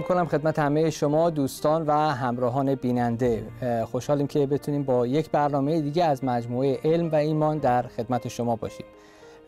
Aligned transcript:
می‌کنم 0.00 0.26
خدمت 0.26 0.58
همه 0.58 0.90
شما 0.90 1.30
دوستان 1.30 1.86
و 1.86 1.92
همراهان 1.92 2.74
بیننده. 2.74 3.44
خوشحالیم 3.90 4.26
که 4.26 4.46
بتونیم 4.46 4.82
با 4.82 5.06
یک 5.06 5.30
برنامه 5.30 5.80
دیگه 5.80 6.04
از 6.04 6.24
مجموعه 6.24 6.78
علم 6.84 7.10
و 7.10 7.14
ایمان 7.14 7.58
در 7.58 7.82
خدمت 7.82 8.28
شما 8.28 8.56
باشیم. 8.56 8.86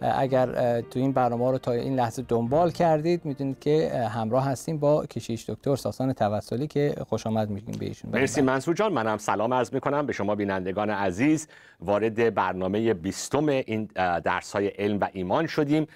اگر 0.02 0.80
تو 0.80 0.98
این 1.00 1.12
برنامه 1.12 1.50
رو 1.50 1.58
تا 1.58 1.72
این 1.72 1.96
لحظه 1.96 2.22
دنبال 2.28 2.70
کردید 2.70 3.24
می‌دونید 3.24 3.58
که 3.60 4.08
همراه 4.12 4.46
هستیم 4.46 4.78
با 4.78 5.06
کشیش 5.06 5.50
دکتر 5.50 5.76
ساسان 5.76 6.12
توسلی 6.12 6.66
که 6.66 6.94
خوش 7.08 7.26
آمد 7.26 7.50
میگیم 7.50 7.74
به 7.78 7.86
ایشون. 7.86 8.10
مرسی 8.10 8.40
منصور 8.40 8.74
جان. 8.74 8.92
منم 8.92 9.18
سلام 9.18 9.54
عرض 9.54 9.74
می‌کنم. 9.74 10.06
به 10.06 10.12
شما 10.12 10.34
بینندگان 10.34 10.90
عزیز 10.90 11.48
وارد 11.80 12.34
برنامه 12.34 12.94
بیستم 12.94 13.46
این 13.48 13.88
درس 14.24 14.52
های 14.52 14.68
علم 14.68 14.98
و 15.00 15.08
ایمان 15.12 15.46
شدیم. 15.46 15.86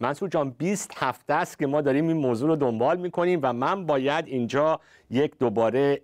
منصور 0.00 0.28
جان 0.28 0.50
20 0.50 0.90
هفته 0.96 1.34
است 1.34 1.58
که 1.58 1.66
ما 1.66 1.80
داریم 1.80 2.08
این 2.08 2.16
موضوع 2.16 2.48
رو 2.48 2.56
دنبال 2.56 3.00
می‌کنیم 3.00 3.40
و 3.42 3.52
من 3.52 3.86
باید 3.86 4.26
اینجا 4.26 4.80
یک 5.10 5.38
دوباره 5.38 6.00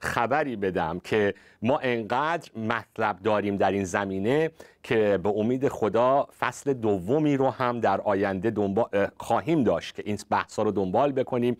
خبری 0.00 0.56
بدم 0.56 1.00
که 1.04 1.34
ما 1.62 1.78
انقدر 1.78 2.50
مطلب 2.58 3.18
داریم 3.22 3.56
در 3.56 3.72
این 3.72 3.84
زمینه 3.84 4.50
که 4.82 5.20
به 5.22 5.28
امید 5.28 5.68
خدا 5.68 6.28
فصل 6.38 6.72
دومی 6.72 7.36
رو 7.36 7.50
هم 7.50 7.80
در 7.80 8.00
آینده 8.00 8.50
دنبال 8.50 9.08
خواهیم 9.16 9.64
داشت 9.64 9.94
که 9.94 10.02
این 10.06 10.18
بحث 10.30 10.58
رو 10.58 10.70
دنبال 10.70 11.12
بکنیم. 11.12 11.56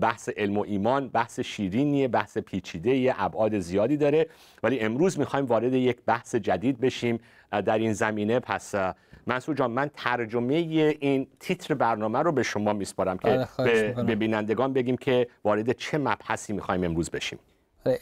بحث 0.00 0.28
علم 0.36 0.58
و 0.58 0.64
ایمان 0.66 1.08
بحث 1.08 1.40
شیرینیه 1.40 2.08
بحث 2.08 2.38
پیچیده 2.38 2.96
یه 2.96 3.14
ابعاد 3.18 3.58
زیادی 3.58 3.96
داره. 3.96 4.26
ولی 4.62 4.80
امروز 4.80 5.18
می‌خوایم 5.18 5.46
وارد 5.46 5.72
یک 5.72 5.96
بحث 6.06 6.34
جدید 6.34 6.80
بشیم 6.80 7.20
در 7.50 7.78
این 7.78 7.92
زمینه. 7.92 8.40
پس 8.40 8.74
منصور 9.26 9.54
جان 9.54 9.70
من 9.70 9.90
ترجمه 9.94 10.54
این 10.54 11.26
تیتر 11.40 11.74
برنامه 11.74 12.18
رو 12.18 12.32
به 12.32 12.42
شما 12.42 12.72
میسپارم 12.72 13.18
که 13.18 13.46
بله، 13.58 13.92
به 13.92 14.14
بینندگان 14.14 14.72
بگیم 14.72 14.96
که 14.96 15.28
وارد 15.44 15.72
چه 15.72 15.98
مبحثی 15.98 16.52
می‌خوایم 16.52 16.84
امروز 16.84 17.10
بشیم. 17.10 17.38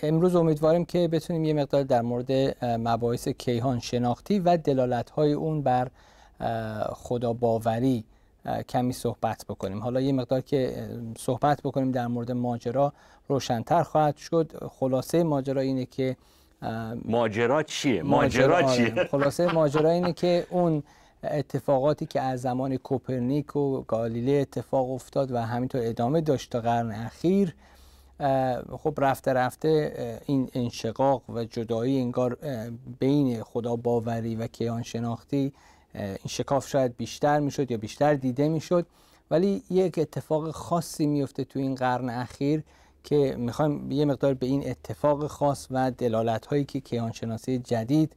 امروز 0.03 0.37
امیدواریم 0.37 0.85
که 0.85 1.09
بتونیم 1.09 1.45
یه 1.45 1.53
مقدار 1.53 1.83
در 1.83 2.03
مورد 2.03 2.65
مباحث 2.65 3.29
کیهان 3.29 3.81
شناختی 3.81 4.39
و 4.39 4.57
دلالت 4.57 5.11
های 5.11 5.33
اون 5.33 5.63
بر 5.63 5.89
خدا 6.93 7.33
باوری 7.33 8.05
کمی 8.69 8.93
صحبت 8.93 9.45
بکنیم 9.49 9.83
حالا 9.83 10.01
یه 10.01 10.13
مقدار 10.13 10.41
که 10.41 10.89
صحبت 11.19 11.61
بکنیم 11.63 11.91
در 11.91 12.07
مورد 12.07 12.33
ماجرا 12.33 12.93
روشنتر 13.29 13.83
خواهد 13.83 14.17
شد 14.17 14.53
خلاصه 14.81 15.23
ماجرا 15.23 15.61
اینه 15.61 15.87
که 15.87 16.17
ماجرا 17.05 17.63
چیه؟ 17.63 18.03
ماجرا, 18.03 18.63
چیه؟ 18.63 18.93
آره. 18.93 19.05
خلاصه 19.13 19.53
ماجرا 19.53 19.91
اینه 19.91 20.13
که 20.13 20.47
اون 20.51 20.83
اتفاقاتی 21.25 22.07
که 22.07 22.21
از 22.21 22.41
زمان 22.41 22.77
کوپرنیک 22.77 23.57
و 23.57 23.83
گالیله 23.83 24.33
اتفاق 24.33 24.91
افتاد 24.91 25.33
و 25.33 25.39
همینطور 25.39 25.81
ادامه 25.85 26.21
داشت 26.21 26.51
تا 26.51 26.61
قرن 26.61 26.91
اخیر 26.91 27.55
خب 28.79 28.95
رفته 28.99 29.33
رفته 29.33 30.21
این 30.27 30.51
انشقاق 30.55 31.23
و 31.31 31.45
جدایی 31.45 32.01
انگار 32.01 32.39
بین 32.99 33.43
خدا 33.43 33.77
باوری 33.77 34.37
و 34.37 34.47
کیان 34.47 34.83
شناختی 34.83 35.53
این 35.95 36.17
شکاف 36.29 36.69
شاید 36.69 36.97
بیشتر 36.97 37.41
می‌شد 37.41 37.71
یا 37.71 37.77
بیشتر 37.77 38.15
دیده 38.15 38.49
می‌شد. 38.49 38.87
ولی 39.31 39.63
یک 39.71 39.99
اتفاق 39.99 40.51
خاصی 40.51 41.07
میفته 41.07 41.45
تو 41.45 41.59
این 41.59 41.75
قرن 41.75 42.11
اخیر 42.11 42.63
که 43.05 43.37
می‌خوایم 43.39 43.93
یه 43.93 44.05
مقدار 44.05 44.35
به 44.35 44.47
این 44.47 44.71
اتفاق 44.71 45.27
خاص 45.27 45.67
و 45.71 45.91
دلالت 45.91 46.47
هایی 46.47 46.65
که 46.65 46.81
کیان 46.81 47.13
شناسی 47.13 47.59
جدید 47.59 48.13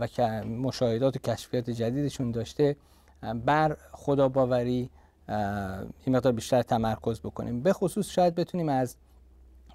و 0.00 0.08
مشاهدات 0.44 1.16
و 1.16 1.18
کشفیات 1.18 1.70
جدیدشون 1.70 2.30
داشته 2.30 2.76
بر 3.44 3.76
خدا 3.92 4.28
باوری 4.28 4.90
این 5.28 6.16
مقدار 6.16 6.32
بیشتر 6.32 6.62
تمرکز 6.62 7.20
بکنیم. 7.20 7.60
به 7.60 7.72
خصوص 7.72 8.10
شاید 8.10 8.34
بتونیم 8.34 8.68
از 8.68 8.96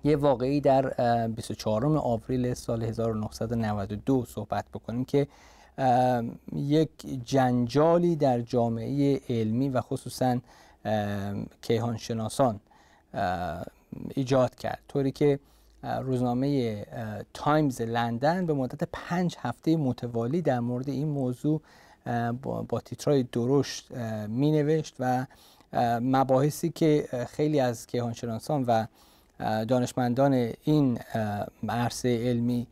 یه 0.03 0.15
واقعی 0.15 0.61
در 0.61 1.27
24 1.27 1.97
آوریل 1.97 2.53
سال 2.53 2.83
1992 2.83 4.25
صحبت 4.25 4.65
بکنیم 4.73 5.05
که 5.05 5.27
یک 6.53 6.89
جنجالی 7.25 8.15
در 8.15 8.41
جامعه 8.41 9.21
علمی 9.29 9.69
و 9.69 9.81
خصوصا 9.81 10.39
کیهانشناسان 11.61 12.59
ایجاد 14.15 14.55
کرد. 14.55 14.79
طوری 14.87 15.11
که 15.11 15.39
روزنامه 15.83 16.85
تایمز 17.33 17.81
لندن 17.81 18.45
به 18.45 18.53
مدت 18.53 18.89
پنج 18.93 19.35
هفته 19.39 19.77
متوالی 19.77 20.41
در 20.41 20.59
مورد 20.59 20.89
این 20.89 21.07
موضوع 21.07 21.61
با 22.41 22.81
تیترای 22.85 23.23
درشت 23.23 23.91
می 24.27 24.51
نوشت 24.51 24.95
و 24.99 25.25
مباحثی 26.01 26.69
که 26.69 27.07
خیلی 27.29 27.59
از 27.59 27.87
کیهانشناسان 27.87 28.63
و 28.63 28.85
دانشمندان 29.65 30.53
این 30.63 30.99
عرصه 31.69 32.29
علمی 32.29 32.67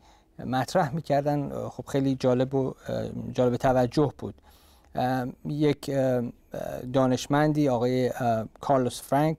مطرح 0.45 0.95
می‌کردن. 0.95 1.67
خب 1.69 1.85
خیلی 1.85 2.15
جالب 2.15 2.55
و 2.55 2.73
جالب 3.31 3.55
توجه 3.55 4.13
بود. 4.17 4.35
یک 5.45 5.91
دانشمندی 6.93 7.69
آقای 7.69 8.11
کارلوس 8.59 9.01
فرانک 9.01 9.37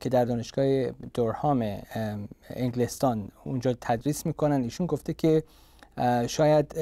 که 0.00 0.08
در 0.08 0.24
دانشگاه 0.24 0.90
دورهام 0.90 1.78
انگلستان 2.50 3.28
اونجا 3.44 3.74
تدریس 3.80 4.26
می‌کنن. 4.26 4.62
ایشون 4.62 4.86
گفته 4.86 5.14
که 5.14 5.42
شاید 6.26 6.74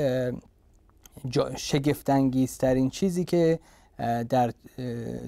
شگفتانگیزترین 1.56 2.90
چیزی 2.90 3.24
که 3.24 3.58
در 4.28 4.52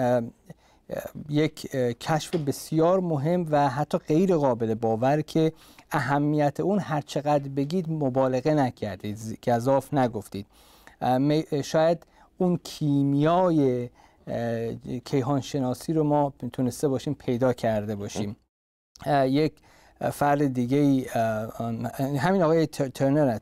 یک 1.30 1.72
کشف 2.00 2.36
بسیار 2.36 3.00
مهم 3.00 3.46
و 3.50 3.70
حتی 3.70 3.98
غیر 3.98 4.36
قابل 4.36 4.74
باور 4.74 5.22
که 5.22 5.54
اهمیت 5.92 6.60
اون 6.60 6.80
هر 6.80 7.02
چقدر 7.02 7.50
بگید 7.50 7.90
مبالغه 7.90 8.54
نکردید 8.54 9.40
گذاف 9.48 9.94
نگفتید. 9.94 10.46
شاید 11.64 12.06
اون 12.38 12.60
کیمیای 12.64 13.90
کیهان 15.06 15.42
شناسی 15.42 15.94
رو 15.94 16.04
ما 16.04 16.34
تونسته 16.54 16.88
باشیم 16.88 17.14
پیدا 17.14 17.54
کرده 17.54 17.96
باشیم. 17.96 18.36
یک 19.26 19.54
فرد 20.14 20.54
دیگه 20.54 21.10
همین 22.20 22.44
آقای 22.44 22.68
ترنر 22.68 23.38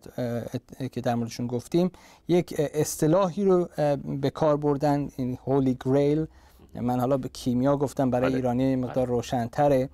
که 0.91 1.01
در 1.01 1.15
موردشون 1.15 1.47
گفتیم. 1.47 1.91
یک 2.27 2.55
اصطلاحی 2.73 3.45
رو 3.45 3.69
به 4.21 4.29
کار 4.29 4.57
بردن 4.57 5.09
این 5.15 5.37
هولی 5.47 5.77
گریل 5.85 6.27
من 6.81 6.99
حالا 6.99 7.17
به 7.17 7.29
کیمیا 7.29 7.77
گفتم 7.77 8.09
برای 8.09 8.29
بله. 8.29 8.35
ایرانی 8.35 8.75
مقدار 8.75 9.05
بله. 9.05 9.15
روشنتره 9.15 9.89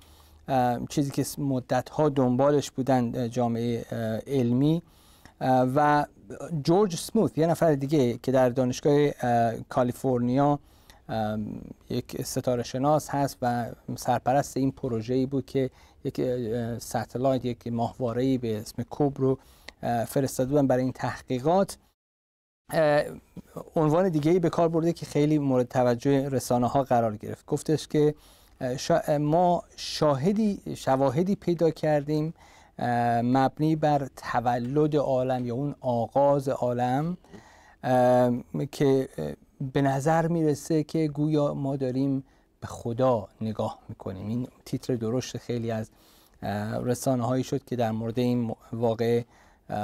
چیزی 0.90 1.12
که 1.12 1.26
مدت 1.38 1.90
ها 1.90 2.10
دنبالش 2.10 2.72
بودن 2.72 3.30
جامعه 3.30 3.86
علمی 4.28 4.82
و 5.76 6.06
جورج 6.64 6.96
سموث 6.96 7.32
یه 7.38 7.48
نفر 7.48 7.76
دیگه 7.76 8.20
که 8.24 8.32
در 8.32 8.50
دانشگاه 8.50 9.10
کالیفرنیا 9.70 10.60
یک 11.90 12.22
ستاره 12.22 12.64
شناس 12.64 13.10
هست 13.10 13.38
و 13.42 13.72
سرپرست 13.96 14.58
این 14.58 14.72
پروژه 14.72 15.14
ای 15.14 15.26
بود 15.26 15.46
که 15.46 15.70
یک 16.04 16.22
ستلایت 16.80 17.46
یک 17.46 17.68
ماهواره 17.68 18.38
به 18.38 18.58
اسم 18.58 18.84
کوب 18.84 19.18
رو 19.20 19.40
فرستاده 20.08 20.50
بودن 20.50 20.68
برای 20.68 20.84
این 20.84 20.92
تحقیقات 20.92 21.78
عنوان 23.76 24.10
دیگه 24.10 24.32
ای 24.32 24.40
به 24.40 24.50
کار 24.50 24.68
برده 24.68 24.94
که 24.94 25.06
خیلی 25.06 25.38
مورد 25.38 25.68
توجه 25.68 26.30
رسانه 26.30 26.68
ها 26.68 26.84
قرار 26.84 27.18
گرفت. 27.18 27.46
گفتش 27.46 27.88
که 27.88 28.16
ما 29.20 29.64
شاهدی 29.76 30.62
شواهدی 30.76 31.36
پیدا 31.36 31.70
کردیم 31.70 32.34
مبنی 33.24 33.76
بر 33.76 34.08
تولد 34.16 34.96
عالم 34.96 35.46
یا 35.46 35.56
اون 35.56 35.76
آغاز 35.82 36.50
عالم 36.50 37.18
که 38.72 39.10
به 39.74 39.82
نظر 39.82 40.28
می‌رسه 40.28 40.84
که 40.84 41.08
گویا 41.08 41.54
ما 41.54 41.76
داریم 41.76 42.24
به 42.60 42.68
خدا 42.68 43.28
نگاه 43.42 43.80
می‌کنیم. 43.90 44.28
این 44.28 44.48
تیتر 44.66 44.96
درشت 44.96 45.38
خیلی 45.38 45.72
از 45.72 45.90
رسانه 46.84 47.26
هایی 47.26 47.44
شد 47.44 47.64
که 47.64 47.76
در 47.76 47.92
مورد 47.92 48.20
این 48.20 48.56
واقع 48.74 49.22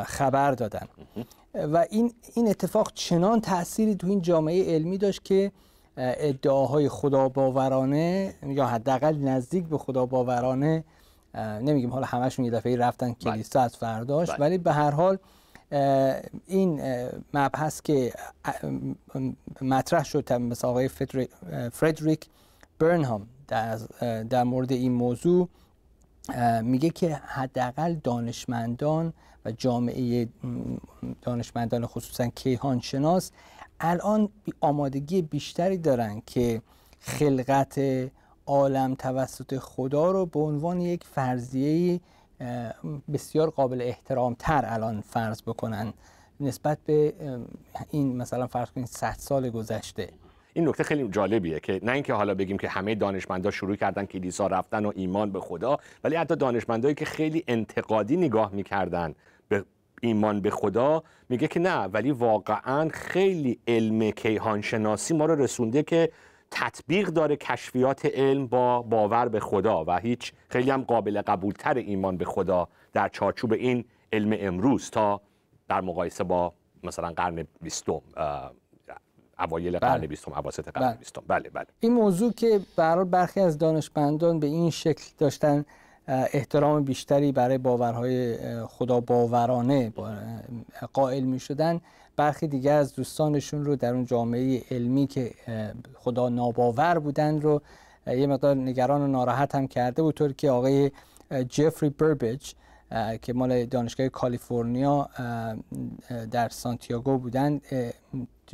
خبر 0.06 0.51
دادن 0.51 0.88
و 1.54 1.86
این, 1.89 2.13
این 2.34 2.48
اتفاق 2.48 2.92
چنان 2.94 3.42
تأثیری 3.42 3.95
تو 3.95 4.07
این 4.07 4.22
جامعه 4.22 4.74
علمی 4.74 4.98
داشت 4.98 5.25
که 5.25 5.51
ادعاهای 5.98 6.89
خدا 6.89 7.30
باورانه 7.30 8.34
یا 8.48 8.66
حداقل 8.66 9.16
نزدیک 9.16 9.66
به 9.66 9.78
خدا 9.78 10.06
باورانه 10.06 10.84
نمیگیم 11.36 11.92
حالا 11.92 12.06
همشون 12.06 12.45
یه 12.45 12.51
دفعه 12.51 12.78
رفتن 12.78 13.06
بله. 13.06 13.16
کلیسا 13.16 13.62
از 13.62 13.75
فرداش 13.75 14.30
بله. 14.30 14.39
ولی 14.39 14.57
به 14.57 14.74
هر 14.74 14.92
حال 14.92 15.18
این 16.48 16.81
مبحث 17.34 17.81
که 17.81 18.13
مطرح 19.62 20.04
شد 20.04 20.34
مثل 20.34 20.68
آقای 20.68 20.88
فردریک 21.72 22.25
برنهام 22.80 23.28
در, 23.48 23.78
در 24.30 24.44
مورد 24.44 24.72
این 24.72 24.92
موضوع 24.92 25.50
میگه 26.62 26.89
که 26.89 27.15
حداقل 27.15 27.94
دانشمندان 27.94 29.13
و 29.45 29.51
جامعه 29.51 30.27
دانشمندان 31.21 31.85
خصوصا 31.85 32.27
کیهان 32.27 32.79
شناس 32.79 33.31
الان 33.79 34.29
آمادگی 34.62 35.21
بیشتری 35.21 35.77
دارن 35.77 36.21
که 36.25 36.62
خلقت 37.00 37.81
عالم 38.45 38.95
توسط 38.95 39.57
خدا 39.57 40.12
رو 40.12 40.25
به 40.25 40.39
عنوان 40.39 40.81
یک 40.81 41.03
فرضیه 41.03 42.00
بسیار 43.13 43.50
قابل 43.50 43.81
احترام 43.81 44.35
تر 44.39 44.65
الان 44.65 45.01
فرض 45.01 45.41
بکنن 45.41 45.94
نسبت 46.39 46.77
به 46.85 47.13
این 47.89 48.18
مثلا 48.18 48.47
فرض 48.47 48.69
کنید 48.69 48.88
100 48.88 49.15
سال 49.18 49.50
گذشته. 49.50 50.09
این 50.57 50.68
نکته 50.68 50.83
خیلی 50.83 51.07
جالبیه 51.07 51.59
که 51.59 51.80
نه 51.83 51.92
اینکه 51.92 52.13
حالا 52.13 52.36
بگیم 52.36 52.57
که 52.57 52.69
همه 52.69 52.95
دانشمندا 52.95 53.51
شروع 53.51 53.75
کردن 53.75 54.06
کلیسا 54.06 54.48
رفتن 54.48 54.86
و 54.86 54.92
ایمان 54.95 55.31
به 55.31 55.39
خدا 55.39 55.77
ولی 56.04 56.15
حتی 56.15 56.36
دانشمندایی 56.36 56.95
که 56.95 57.06
خیلی 57.06 57.44
انتقادی 57.48 58.18
نگاه 58.18 58.51
می‌کردن 58.54 59.15
به 59.50 59.65
ایمان 60.01 60.42
به 60.42 60.50
خدا 60.50 61.04
میگه 61.30 61.48
که 61.48 61.59
نه 61.59 61.77
ولی 61.77 62.12
واقعا 62.12 62.89
خیلی 62.89 63.59
علم 63.68 64.12
کیهان 64.12 64.62
شناسی 64.62 65.13
ما 65.13 65.25
رو 65.25 65.36
رسونده 65.36 65.83
که 65.83 66.12
تطبیق 66.51 67.07
داره 67.07 67.36
کشفیات 67.36 68.06
علم 68.06 68.48
با 68.48 68.81
باور 68.81 69.27
به 69.27 69.39
خدا 69.39 69.86
و 69.88 70.00
هیچ 70.00 70.33
خیلی 70.50 70.71
هم 70.71 70.81
قابل 70.83 71.21
قبولتر 71.21 71.74
ایمان 71.74 72.18
به 72.18 72.25
خدا 72.25 72.68
در 72.94 73.10
چارچوب 73.10 73.53
این 73.53 73.86
علم 74.13 74.38
امروز 74.39 74.89
تا 74.89 75.21
در 75.68 75.81
مقایسه 75.81 76.24
با 76.24 76.53
مثلا 76.83 77.12
قرن 77.12 77.48
بیستم 77.62 78.01
اوایل 79.39 79.80
قرن 79.80 79.98
بله. 79.98 80.07
بیستم 80.07 80.34
اواسط 80.34 80.69
قرن 80.69 80.88
بله. 80.88 80.98
بیستم 80.98 81.22
بله 81.28 81.50
بله 81.50 81.66
این 81.80 81.94
موضوع 81.94 82.34
که 82.34 82.60
برای 82.75 83.06
برخی 83.06 83.39
از 83.39 83.57
دانشمندان 83.57 84.39
به 84.39 84.48
این 84.48 84.69
شکل 84.69 85.04
داشتن 85.18 85.66
احترام 86.07 86.84
بیشتری 86.84 87.31
برای 87.31 87.57
باورهای 87.57 88.38
خدا 88.66 89.00
باورانه 89.00 89.94
قائل 90.94 91.24
می 91.24 91.39
شدن 91.39 91.81
برخی 92.16 92.48
دیگر 92.48 92.78
از 92.78 92.95
دوستانشون 92.95 93.66
رو 93.66 93.75
در 93.75 93.94
اون 93.94 94.06
جامعه 94.06 94.63
علمی 94.72 95.07
که 95.07 95.31
خدا 95.95 96.30
ناباور 96.30 97.00
بودن 97.00 97.42
رو 97.42 97.62
یه 98.07 98.28
مقدار 98.28 98.56
نگران 98.56 99.01
و 99.01 99.07
ناراحت 99.07 99.56
هم 99.56 99.68
کرده 99.68 100.01
بود 100.01 100.16
طوری 100.15 100.33
که 100.34 100.50
آقای 100.50 100.92
جفری 101.50 101.89
بربیج 101.89 102.54
که 103.22 103.34
مال 103.34 103.66
دانشگاه 103.66 104.10
کالیفرنیا 104.10 105.10
در 106.31 106.50
سن 106.50 106.72
دیگو 106.72 107.18
بودن 107.18 107.62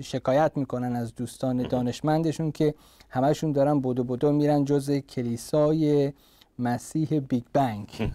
شکایت 0.01 0.51
می‌کنن 0.55 0.95
از 0.95 1.15
دوستان 1.15 1.67
دانشمندشون 1.67 2.51
که 2.51 2.73
همشون 3.09 3.51
دارن 3.51 3.79
بدو 3.79 4.03
بدو 4.03 4.31
میرن 4.31 4.65
جز 4.65 4.91
کلیسای 4.91 6.13
مسیح 6.59 7.19
بیگ 7.19 7.43
بنگ 7.53 8.11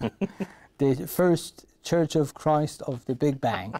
The 0.79 0.95
first 0.95 1.65
Church 1.83 2.15
of 2.15 2.33
Christ 2.33 2.81
of 2.81 2.97
the 3.07 3.15
Big 3.23 3.35
Bang 3.45 3.79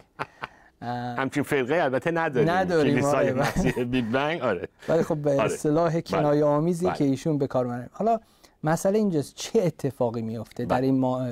همچین 1.18 1.42
فرقه 1.42 1.74
البته 1.74 2.10
نداریم 2.10 2.50
نداریم 2.50 2.94
کلیسای 2.94 3.30
آره. 3.30 3.40
مسیح 3.40 3.84
بیگ 3.84 4.04
بنگ 4.04 4.40
آره 4.40 4.68
ولی 4.88 5.02
خب 5.02 5.16
به 5.16 5.30
آره. 5.30 5.42
اصطلاح 5.42 5.92
بله. 5.92 6.02
کنایه 6.02 6.44
آمیزی 6.44 6.86
بله. 6.86 6.96
که 6.96 7.04
ایشون 7.04 7.38
به 7.38 7.46
کار 7.46 7.88
حالا 7.92 8.20
مسئله 8.64 8.98
اینجاست 8.98 9.34
چه 9.34 9.62
اتفاقی 9.62 10.22
میفته 10.22 10.64
در 10.64 10.80
این 10.80 10.98
ماه 10.98 11.30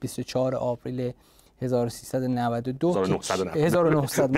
24 0.00 0.54
آوریل 0.54 1.12
1392 1.62 3.18
1900 3.54 4.30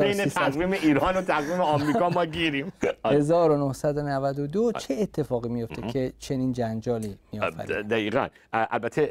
بین 0.00 0.24
تقویم 0.24 0.72
ایران 0.72 1.16
و 1.16 1.22
تقویم 1.22 1.60
آمریکا 1.60 2.08
ما 2.08 2.24
گیریم. 2.26 2.72
1992 3.04 4.72
چه 4.72 4.94
اتفاقی 4.94 5.48
میفته 5.48 5.82
که 5.82 6.12
چنین 6.18 6.52
جنجالی 6.52 7.18
میآفرینه 7.32 7.82
دقیقا. 7.82 8.28
البته 8.52 9.10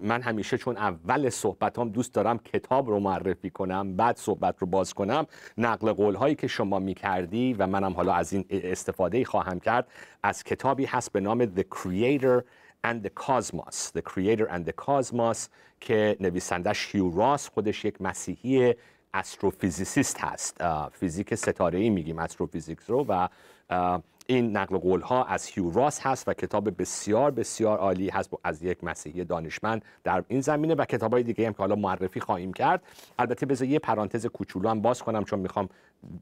من 0.00 0.22
همیشه 0.22 0.58
چون 0.58 0.76
اول 0.76 1.28
صحبتام 1.28 1.88
دوست 1.88 2.14
دارم 2.14 2.38
کتاب 2.38 2.88
رو 2.88 3.00
معرفی 3.00 3.50
کنم 3.50 3.96
بعد 3.96 4.16
صحبت 4.16 4.54
رو 4.58 4.66
باز 4.66 4.94
کنم 4.94 5.26
نقل 5.58 5.92
قول 5.92 6.14
هایی 6.14 6.34
که 6.34 6.46
شما 6.46 6.78
می‌کردی 6.78 7.54
و 7.54 7.66
منم 7.66 7.92
حالا 7.92 8.12
از 8.12 8.32
این 8.32 8.44
استفاده 8.50 9.24
خواهم 9.24 9.60
کرد 9.60 9.86
از 10.22 10.44
کتابی 10.44 10.84
هست 10.84 11.12
به 11.12 11.20
نام 11.20 11.46
The 11.46 11.62
Creator 11.74 12.42
and 12.84 13.02
the 13.02 13.10
Cosmos 13.10 13.90
The 13.90 14.02
Creator 14.02 14.46
and 14.46 14.64
the 14.64 14.72
Cosmos 14.72 15.48
که 15.80 16.16
نویسندش 16.20 16.94
هیو 16.94 17.10
راس 17.10 17.48
خودش 17.48 17.84
یک 17.84 18.02
مسیحی 18.02 18.74
astrophysicist 19.14 20.20
هست. 20.20 20.62
فیزیک 20.92 21.34
ستاره 21.34 21.78
ای 21.78 21.90
میگیم 21.90 22.18
astrophysics 22.18 22.90
رو 22.90 23.06
و 23.08 23.28
این 24.30 24.56
نقل 24.56 24.78
قول 24.78 25.00
ها 25.00 25.24
از 25.24 25.46
هیوراس 25.46 26.00
هست 26.06 26.28
و 26.28 26.32
کتاب 26.32 26.80
بسیار 26.80 27.30
بسیار 27.30 27.78
عالی 27.78 28.08
هست 28.08 28.30
از 28.44 28.62
یک 28.62 28.84
مسیحی 28.84 29.24
دانشمند 29.24 29.84
در 30.04 30.24
این 30.28 30.40
زمینه 30.40 30.74
و 30.74 30.84
کتاب 30.84 31.12
های 31.12 31.22
دیگه 31.22 31.46
هم 31.46 31.52
که 31.52 31.58
حالا 31.58 31.74
معرفی 31.74 32.20
خواهیم 32.20 32.52
کرد. 32.52 32.82
البته 33.18 33.46
بذار 33.46 33.68
یه 33.68 33.78
پرانتز 33.78 34.26
کوچولو 34.26 34.68
هم 34.68 34.82
باز 34.82 35.02
کنم 35.02 35.24
چون 35.24 35.38
می‌خوام 35.38 35.68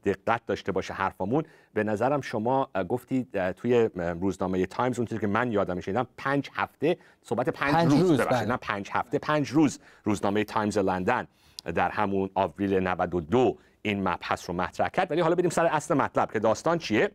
دقت 0.05 0.45
داشته 0.45 0.71
باشه 0.71 0.93
حرفمون. 0.93 1.43
به 1.73 1.83
نظرم 1.83 2.21
شما 2.21 2.69
گفتید 2.89 3.51
توی 3.51 3.89
روزنامه 3.95 4.65
تایمز 4.65 4.99
اون 4.99 5.07
چیزی 5.07 5.21
که 5.21 5.27
من 5.27 5.51
یادم 5.51 5.79
شنیدم 5.79 6.07
پنج 6.17 6.49
هفته 6.53 6.97
صحبت 7.23 7.49
پنج, 7.49 7.73
پنج 7.73 7.91
روز, 7.91 8.01
روز 8.01 8.21
بله. 8.21 8.45
نه 8.45 8.57
پنج 8.57 8.89
هفته 8.93 9.19
پنج 9.19 9.49
روز 9.49 9.79
روزنامه 10.03 10.43
تایمز 10.43 10.77
لندن 10.77 11.27
در 11.75 11.89
همون 11.89 12.29
آوریل 12.35 12.87
92 12.87 13.57
این 13.81 14.07
مبحث 14.07 14.49
رو 14.49 14.55
مطرح 14.55 14.89
کرد. 14.89 15.11
ولی 15.11 15.21
حالا 15.21 15.35
بریم 15.35 15.49
سر 15.49 15.65
اصل 15.65 15.93
مطلب 15.93 16.31
که 16.31 16.39
داستان 16.39 16.77
چیه؟ 16.77 17.11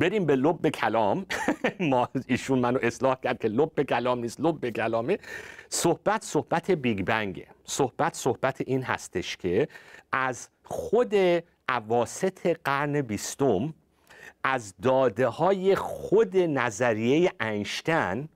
بریم 0.00 0.26
به 0.26 0.36
لب 0.36 0.68
کلام. 0.68 1.26
ما 1.90 2.08
ایشون 2.26 2.58
منو 2.58 2.78
اصلاح 2.82 3.16
کرد 3.22 3.38
که 3.38 3.48
لب 3.48 3.82
کلام 3.82 4.18
نیست 4.18 4.40
لب 4.40 4.70
کلامه 4.70 5.18
صحبت 5.68 6.24
صحبت 6.24 6.70
بیگ 6.70 7.04
بنگه. 7.04 7.46
صحبت 7.64 8.14
صحبت 8.14 8.60
این 8.60 8.82
هستش 8.82 9.36
که 9.36 9.68
از 10.12 10.48
خود 10.64 11.14
اواسط 11.68 12.46
قرن 12.64 13.00
بیستم 13.00 13.74
از 14.44 14.74
داده 14.82 15.28
های 15.28 15.74
خود 15.74 16.36
نظریه 16.36 17.32
اینشتن 17.40 18.28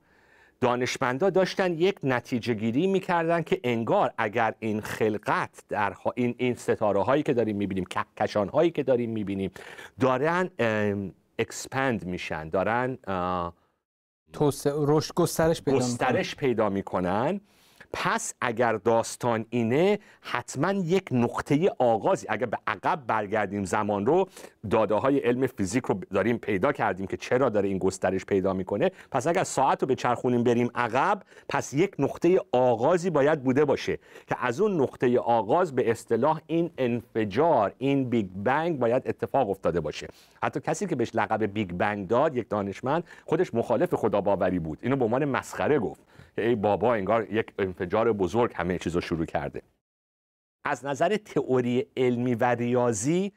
دانشمندا 0.61 1.31
داشتن 1.31 1.73
یک 1.73 1.99
نتیجه 2.03 2.55
گیری 2.55 2.87
می‌کردن 2.87 3.43
که 3.43 3.61
انگار 3.65 4.13
اگر 4.19 4.55
این 4.59 4.81
خلقت 4.81 5.51
در 5.69 5.95
این 6.15 6.35
این 6.39 6.55
ستاره 6.55 7.03
هایی 7.03 7.23
که 7.23 7.35
داریم 7.35 7.57
می‌بینیم 7.57 7.85
کهکشان 7.85 8.49
هایی 8.49 8.71
که 8.71 8.83
داریم 8.83 9.11
می‌بینیم 9.11 9.51
دارن 10.01 10.51
expand 11.39 12.05
میشن. 12.05 12.49
دارن 12.49 12.99
رشد 14.67 15.15
گسترش 15.15 15.63
پیدا 15.63 15.79
گسترش 15.79 16.37
پیدا 16.37 16.69
می‌کنن. 16.69 17.41
پس 17.95 18.35
اگر 18.41 18.73
داستان 18.73 19.47
اینه 19.51 19.99
حتما 20.21 20.73
یک 20.73 21.09
نقطه 21.13 21.73
آغازی. 21.79 22.27
اگر 22.29 22.47
به 22.47 22.59
عقب 22.67 23.07
برگردیم 23.07 23.65
زمان 23.65 24.07
رو 24.07 24.29
داده 24.71 24.95
های 24.95 25.19
علم 25.19 25.47
فیزیک 25.47 25.85
رو 25.85 26.01
داریم 26.13 26.39
پیدا 26.39 26.73
کردیم 26.73 27.07
که 27.07 27.17
چرا 27.17 27.49
داره 27.49 27.69
این 27.69 27.79
گسترش 27.79 28.25
پیدا 28.25 28.53
می‌کنه. 28.53 28.91
پس 29.11 29.27
اگر 29.27 29.45
ساعت 29.45 29.83
رو 29.83 29.89
بچرخونیم 29.89 30.43
بریم 30.45 30.71
عقب 30.75 31.23
پس 31.49 31.75
یک 31.75 31.95
نقطه 31.99 32.41
آغازی 32.53 33.11
باید 33.11 33.43
بوده 33.43 33.65
باشه 33.65 33.99
که 34.27 34.37
از 34.41 34.61
اون 34.61 34.81
نقطه 34.81 35.19
آغاز 35.19 35.75
به 35.75 35.91
اصطلاح 35.91 36.41
این 36.47 36.71
انفجار 36.79 37.73
این 37.79 38.11
بیگ 38.11 38.27
بنگ 38.45 38.79
باید 38.79 39.03
اتفاق 39.07 39.51
افتاده 39.51 39.81
باشه. 39.81 40.09
حتی 40.43 40.61
کسی 40.61 40.87
که 40.87 40.97
بهش 40.97 41.11
لقب 41.15 41.43
بیگ 41.45 41.73
بنگ 41.73 42.09
داد 42.09 42.37
یک 42.37 42.49
دانشمند 42.49 43.05
خودش 43.25 43.55
مخالف 43.55 43.95
خدا 43.95 44.21
باوری 44.21 44.59
بود. 44.59 44.79
اینو 44.83 44.97
به 44.97 45.05
عنوان 45.05 45.25
مسخره 45.25 45.79
گفت. 45.79 46.01
ای 46.39 46.55
بابا 46.55 46.95
انگار 46.95 47.33
یک 47.33 47.47
انفجار 47.59 48.13
بزرگ 48.13 48.53
همه 48.55 48.79
چیز 48.79 48.95
رو 48.95 49.01
شروع 49.01 49.27
کرده. 49.27 49.63
از 50.65 50.85
نظر 50.85 51.17
تئوری 51.17 51.87
علمی 51.97 52.35
و 52.35 52.45
ریاضی 52.45 53.33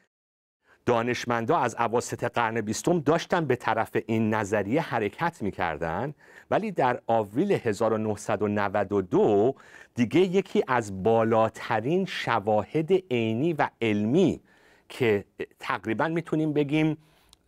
دانشمندا 0.86 1.58
از 1.58 1.76
اواسط 1.78 2.24
قرن 2.24 2.60
بیستم 2.60 3.00
داشتن 3.00 3.44
به 3.44 3.56
طرف 3.56 3.96
این 4.06 4.34
نظریه 4.34 4.80
حرکت 4.80 5.42
می‌کردن 5.42 6.14
ولی 6.50 6.72
در 6.72 7.00
آوریل 7.06 7.52
1992 7.52 9.54
دیگه 9.94 10.20
یکی 10.20 10.64
از 10.68 11.02
بالاترین 11.02 12.04
شواهد 12.04 12.92
عینی 13.10 13.52
و 13.52 13.68
علمی 13.82 14.40
که 14.88 15.24
تقریبا 15.58 16.08
می‌تونیم 16.08 16.52
بگیم 16.52 16.98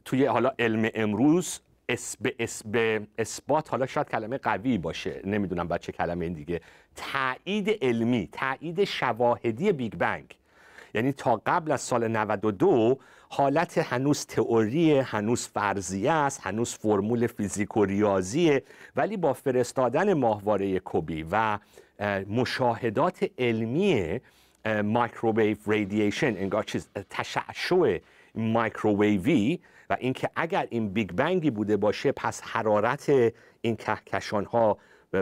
توی 0.05 0.27
حالا 0.27 0.53
علم 0.59 0.91
امروز 0.95 1.61
اس 1.91 2.17
به, 2.21 2.35
اس 2.39 2.63
اثبات 3.19 3.71
حالا 3.71 3.87
شاید 3.87 4.09
کلمه 4.09 4.39
قوی 4.39 4.79
باشه 4.79 5.21
نمی‌دونم 5.25 5.69
به 5.69 5.78
چه 5.78 5.93
کلمه 5.93 6.25
این 6.25 6.35
دیگه. 6.35 6.61
تایید 6.97 7.79
علمی 7.83 8.29
تایید 8.33 8.85
شواهدی 8.85 9.73
بیگ 9.73 9.95
بنگ. 9.95 10.37
یعنی 10.95 11.13
تا 11.13 11.43
قبل 11.47 11.73
از 11.73 11.81
سال 11.81 12.09
92 12.09 12.99
حالت 13.29 13.79
هنوز 13.79 14.27
تئوری 14.27 14.99
هنوز 14.99 15.49
فرضیه 15.49 16.13
است 16.13 16.41
هنوز 16.43 16.75
فرمول 16.75 17.27
فیزیک 17.27 17.77
و 17.77 17.85
ریاضیه 17.85 18.63
ولی 18.97 19.17
با 19.17 19.33
فرستادن 19.33 20.13
ماهواره 20.13 20.79
کوبی 20.79 21.27
و 21.31 21.59
مشاهدات 22.29 23.31
علمی 23.39 24.21
microwave 24.85 25.57
radiation 25.67 26.27
انگار 26.27 26.63
چیز 26.63 26.89
تشعشع 27.11 27.99
مایکروویوی 28.35 29.59
و 29.91 29.97
اینکه 30.01 30.31
اگر 30.37 30.67
این 30.71 30.89
بیگ 30.89 31.13
بنگی 31.13 31.51
بوده 31.51 31.77
باشه 31.77 32.13
پس 32.13 32.43
حرارت 32.43 33.13
این 33.61 33.77
کهکشان 33.77 34.45
ها 34.45 34.79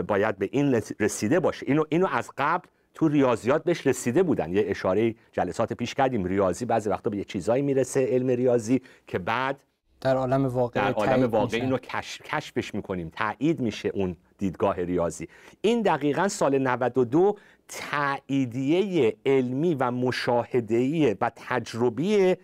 باید 0.07 0.37
به 0.37 0.49
این 0.51 0.81
رسیده 0.99 1.39
باشه. 1.39 1.65
اینو 1.69 1.83
اینو 1.89 2.07
از 2.11 2.29
قبل 2.37 2.67
تو 2.93 3.07
ریاضیات 3.07 3.63
بهش 3.63 3.87
رسیده 3.87 4.23
بودن. 4.23 4.53
یه 4.53 4.63
اشاره 4.67 5.15
جلسات 5.31 5.73
پیش 5.73 5.93
کردیم. 5.93 6.25
ریاضی 6.25 6.65
بعضی 6.65 6.89
وقتا 6.89 7.09
به 7.09 7.17
یه 7.17 7.23
چیزایی 7.23 7.63
می‌رسه 7.63 8.05
علم 8.05 8.27
ریاضی 8.27 8.81
که 9.07 9.19
بعد 9.19 9.63
در 10.01 10.15
عالم 10.15 10.45
واقع 10.45 10.81
در 10.81 10.91
عالم 10.91 11.23
واقع 11.23 11.57
اینو 11.57 11.77
کشف 11.77 12.21
کشفش 12.21 12.75
می‌کنیم. 12.75 13.11
تایید 13.15 13.59
میشه 13.59 13.89
اون 13.89 14.15
دیدگاه 14.37 14.81
ریاضی. 14.81 15.27
این 15.61 15.81
دقیقا 15.81 16.27
سال 16.27 16.57
92 16.57 17.37
تاییدیه 17.67 19.15
علمی 19.25 19.75
و 19.75 19.91
مشاهده‌ای 19.91 21.15
و 21.21 21.31
تجربی 21.35 22.35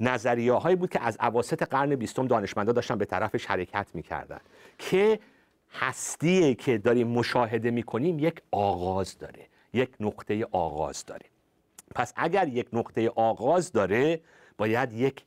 نظریه 0.00 0.52
هایی 0.52 0.76
بود 0.76 0.90
که 0.90 1.02
از 1.02 1.16
عواسط 1.20 1.62
قرن 1.62 1.94
بیستم 1.96 2.26
دانشمندا 2.26 2.72
داشتن 2.72 2.98
به 2.98 3.04
طرفش 3.04 3.46
حرکت 3.46 3.86
می‌کردن. 3.94 4.40
که 4.78 5.18
هستیه 5.72 6.54
که 6.54 6.78
داریم 6.78 7.08
مشاهده 7.08 7.70
می‌کنیم 7.70 8.18
یک 8.18 8.42
آغاز 8.50 9.18
داره 9.18 9.46
یک 9.72 9.90
نقطه 10.00 10.46
آغاز 10.52 11.04
داره. 11.06 11.26
پس 11.94 12.12
اگر 12.16 12.48
یک 12.48 12.66
نقطه 12.72 13.08
آغاز 13.08 13.72
داره 13.72 14.20
باید 14.58 14.92
یک 14.92 15.24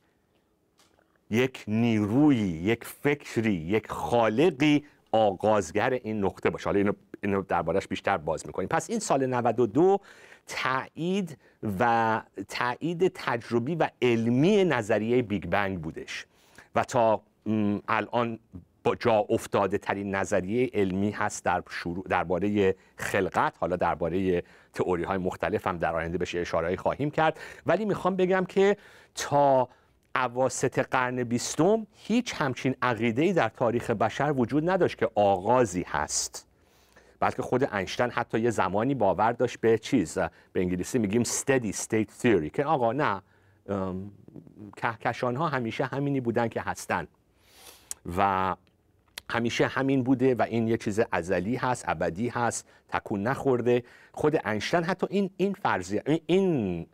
یک 1.30 1.64
نیروی 1.68 2.36
یک 2.36 2.84
فکری 2.84 3.54
یک 3.54 3.90
خالقی 3.90 4.84
آغازگر 5.12 5.90
این 5.90 6.24
نقطه 6.24 6.50
باشه. 6.50 6.64
حالا 6.64 6.78
اینو, 6.78 6.92
اینو 7.22 7.42
دربارش 7.42 7.88
بیشتر 7.88 8.16
باز 8.16 8.46
می‌کنیم. 8.46 8.68
پس 8.68 8.90
این 8.90 8.98
سال 8.98 9.26
92 9.26 10.00
تایید 10.46 11.38
و 11.80 12.22
تایید 12.48 13.08
تجربی 13.14 13.74
و 13.74 13.88
علمی 14.02 14.64
نظریه 14.64 15.22
بیگ 15.22 15.46
بنگ 15.46 15.80
بودش. 15.80 16.26
و 16.74 16.84
تا 16.84 17.22
الان 17.88 18.38
با 18.84 18.94
جا 18.94 19.26
افتاده 19.30 19.78
ترین 19.78 20.14
نظریه 20.14 20.70
علمی 20.74 21.10
هست 21.10 21.44
در 21.44 21.62
شروع 21.70 22.04
درباره 22.08 22.74
خلقت 22.96 23.54
حالا 23.60 23.76
درباره 23.76 24.42
تئوری 24.74 25.04
های 25.04 25.18
مختلف 25.18 25.66
هم 25.66 25.78
در 25.78 25.94
آینده 25.94 26.18
بشه 26.18 26.38
اشاره 26.38 26.76
خواهیم 26.76 27.10
کرد. 27.10 27.40
ولی 27.66 27.84
می‌خوام 27.84 28.16
بگم 28.16 28.44
که 28.44 28.76
تا 29.14 29.68
اواسط 30.16 30.78
قرن 30.78 31.24
بیستم 31.24 31.86
هیچ 31.94 32.34
همچین 32.34 32.74
عقیده 32.82 33.32
در 33.32 33.48
تاریخ 33.48 33.90
بشر 33.90 34.34
وجود 34.36 34.70
نداشت 34.70 34.98
که 34.98 35.10
آغازی 35.14 35.84
هست. 35.88 36.47
بلکه 37.20 37.42
خود 37.42 37.74
اینشتین 37.74 38.10
حتی 38.10 38.40
یه 38.40 38.50
زمانی 38.50 38.94
باور 38.94 39.32
داشت 39.32 39.60
به 39.60 39.78
چیز. 39.78 40.18
به 40.52 40.60
انگلیسی 40.60 40.98
میگیم 40.98 41.24
steady 41.24 41.72
state 41.74 42.22
theory 42.22 42.50
که 42.50 42.64
آقا 42.64 42.92
نه 42.92 43.22
کهکشان 44.76 45.36
ها 45.36 45.48
همیشه 45.48 45.84
همینی 45.84 46.20
بودن 46.20 46.48
که 46.48 46.60
هستن. 46.60 47.06
و 48.16 48.56
همیشه 49.30 49.66
همین 49.66 50.02
بوده 50.02 50.34
و 50.34 50.42
این 50.42 50.68
یه 50.68 50.76
چیز 50.76 51.00
ازلی 51.12 51.56
هست 51.56 51.84
ابدی 51.88 52.28
هست 52.28 52.68
تکون 52.88 53.22
نخورده. 53.22 53.82
خود 54.12 54.46
اینشتین 54.46 54.82
حتی 54.82 55.06
این 55.10 55.30
این 55.36 55.52
فرضیه 55.52 56.02
این 56.26 56.86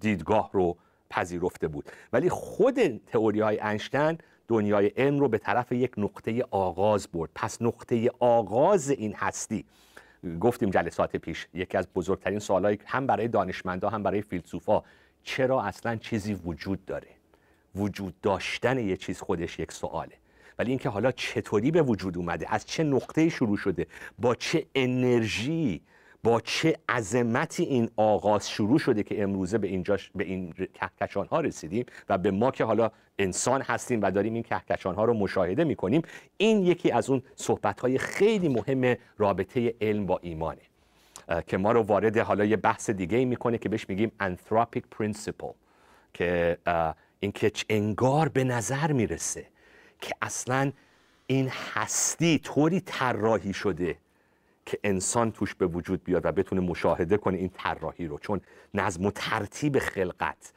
دیدگاه 0.00 0.50
رو 0.52 0.76
پذیرفته 1.10 1.68
بود. 1.68 1.90
ولی 2.12 2.28
خود 2.28 2.98
تئوری 3.06 3.40
های 3.40 3.60
اینشتین 3.60 4.18
دنیای 4.50 4.86
علم 4.86 5.20
رو 5.20 5.28
به 5.28 5.38
طرف 5.38 5.72
یک 5.72 5.92
نقطه 5.96 6.44
آغاز 6.50 7.08
برد. 7.08 7.30
پس 7.34 7.62
نقطه 7.62 8.10
آغاز 8.18 8.90
این 8.90 9.14
هستی. 9.14 9.64
گفتیم 10.40 10.70
جلسات 10.70 11.16
پیش 11.16 11.46
یکی 11.54 11.76
از 11.78 11.88
بزرگترین 11.94 12.38
سوالایی 12.38 12.78
هم 12.86 13.06
برای 13.06 13.28
دانشمندا 13.28 13.88
هم 13.88 14.02
برای 14.02 14.22
فیلسوفا 14.22 14.82
چرا 15.22 15.62
اصلا 15.62 15.96
چیزی 15.96 16.34
وجود 16.34 16.84
داره؟ 16.84 17.08
وجود 17.74 18.14
داشتن 18.22 18.78
یه 18.78 18.96
چیز 18.96 19.20
خودش 19.20 19.58
یک 19.58 19.72
سواله. 19.72 20.14
ولی 20.58 20.70
اینکه 20.70 20.88
حالا 20.88 21.12
چطوری 21.12 21.70
به 21.70 21.82
وجود 21.82 22.16
اومده؟ 22.18 22.54
از 22.54 22.66
چه 22.66 22.84
نقطه 22.84 23.28
شروع 23.28 23.56
شده؟ 23.56 23.86
با 24.18 24.34
چه 24.34 24.66
انرژی؟ 24.74 25.80
با 26.24 26.40
چه 26.40 26.76
عظمتی 26.88 27.62
این 27.62 27.90
آغاز 27.96 28.50
شروع 28.50 28.78
شده 28.78 29.02
که 29.02 29.22
امروزه 29.22 29.58
به 29.58 29.68
اینجا 29.68 29.98
به 30.14 30.24
این 30.24 30.52
کهکشان 30.74 31.26
ها 31.26 31.40
رسیدیم 31.40 31.86
و 32.08 32.18
به 32.18 32.30
ما 32.30 32.50
که 32.50 32.64
حالا 32.64 32.90
انسان 33.18 33.62
هستیم 33.62 34.02
و 34.02 34.10
داریم 34.10 34.34
این 34.34 34.42
کهکشان 34.42 34.94
ها 34.94 35.04
رو 35.04 35.14
مشاهده 35.14 35.64
می‌کنیم 35.64 36.02
این 36.36 36.62
یکی 36.62 36.90
از 36.90 37.10
اون 37.10 37.22
صحبت 37.36 37.80
های 37.80 37.98
خیلی 37.98 38.48
مهم 38.48 38.96
رابطه 39.18 39.74
علم 39.80 40.06
با 40.06 40.18
ایمانه 40.22 40.62
که 41.46 41.58
ما 41.58 41.72
رو 41.72 41.82
وارد 41.82 42.18
حالا 42.18 42.44
یه 42.44 42.56
بحث 42.56 42.90
دیگه 42.90 43.18
ای 43.18 43.24
می‌کنه 43.24 43.58
که 43.58 43.68
بهش 43.68 43.88
میگیم 43.88 44.12
anthropic 44.22 44.82
principle 44.98 45.54
که 46.14 46.58
این 47.20 47.32
که 47.32 47.52
انگار 47.68 48.28
به 48.28 48.44
نظر 48.44 48.92
می‌رسه 48.92 49.46
که 50.00 50.14
اصلا 50.22 50.72
این 51.26 51.48
هستی 51.74 52.38
طوری 52.38 52.80
طراحی 52.80 53.52
شده 53.52 53.96
که 54.70 54.78
انسان 54.84 55.32
توش 55.32 55.54
به 55.54 55.66
وجود 55.66 56.04
بیاد 56.04 56.26
و 56.26 56.32
بتونه 56.32 56.60
مشاهده 56.60 57.16
کنه 57.16 57.38
این 57.38 57.50
طراحی 57.54 58.06
رو. 58.06 58.18
چون 58.18 58.40
نظم 58.74 59.06
و 59.06 59.10
ترتیب 59.10 59.78
خلقت 59.78 60.52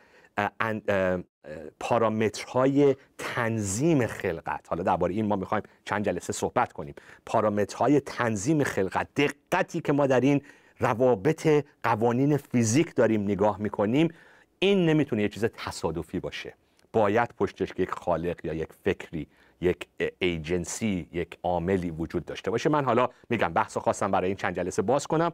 پارامترهای 1.79 2.96
تنظیم 3.17 4.08
خلقت. 4.08 4.65
حالا 4.70 4.84
درباره 4.84 5.13
این 5.13 5.25
ما 5.25 5.36
می‌خوایم 5.36 5.63
چند 5.86 6.05
جلسه 6.05 6.34
صحبت 6.34 6.74
کنیم. 6.74 6.96
پارامترهای 7.25 8.00
تنظیم 8.00 8.63
خلقت 8.63 9.08
دقتی 9.15 9.82
که 9.82 9.93
ما 9.93 10.08
در 10.08 10.22
این 10.22 10.41
روابط 10.79 11.65
قوانین 11.84 12.38
فیزیک 12.38 12.96
داریم 12.96 13.24
نگاه 13.24 13.62
می‌کنیم 13.62 14.13
این 14.60 14.86
نمی‌تونه 14.86 15.22
یه 15.22 15.29
چیز 15.29 15.46
تصادفی 15.46 16.20
باشه. 16.20 16.53
باید 16.93 17.29
پشتش 17.38 17.70
یک 17.77 17.91
خالق 17.91 18.46
یا 18.46 18.53
یک 18.53 18.70
فکری 18.84 19.27
یک 19.63 19.88
ایجنسی 20.20 21.08
یک 21.12 21.38
عاملی 21.43 21.91
وجود 21.91 22.25
داشته 22.25 22.51
باشه. 22.51 22.70
من 22.70 22.86
حالا 22.86 23.10
میگم 23.29 23.53
بحث 23.53 23.77
خواستم 23.77 24.12
برای 24.12 24.27
این 24.27 24.38
چند 24.38 24.55
جلسه 24.55 24.82
باز 24.82 25.08
کنم. 25.08 25.32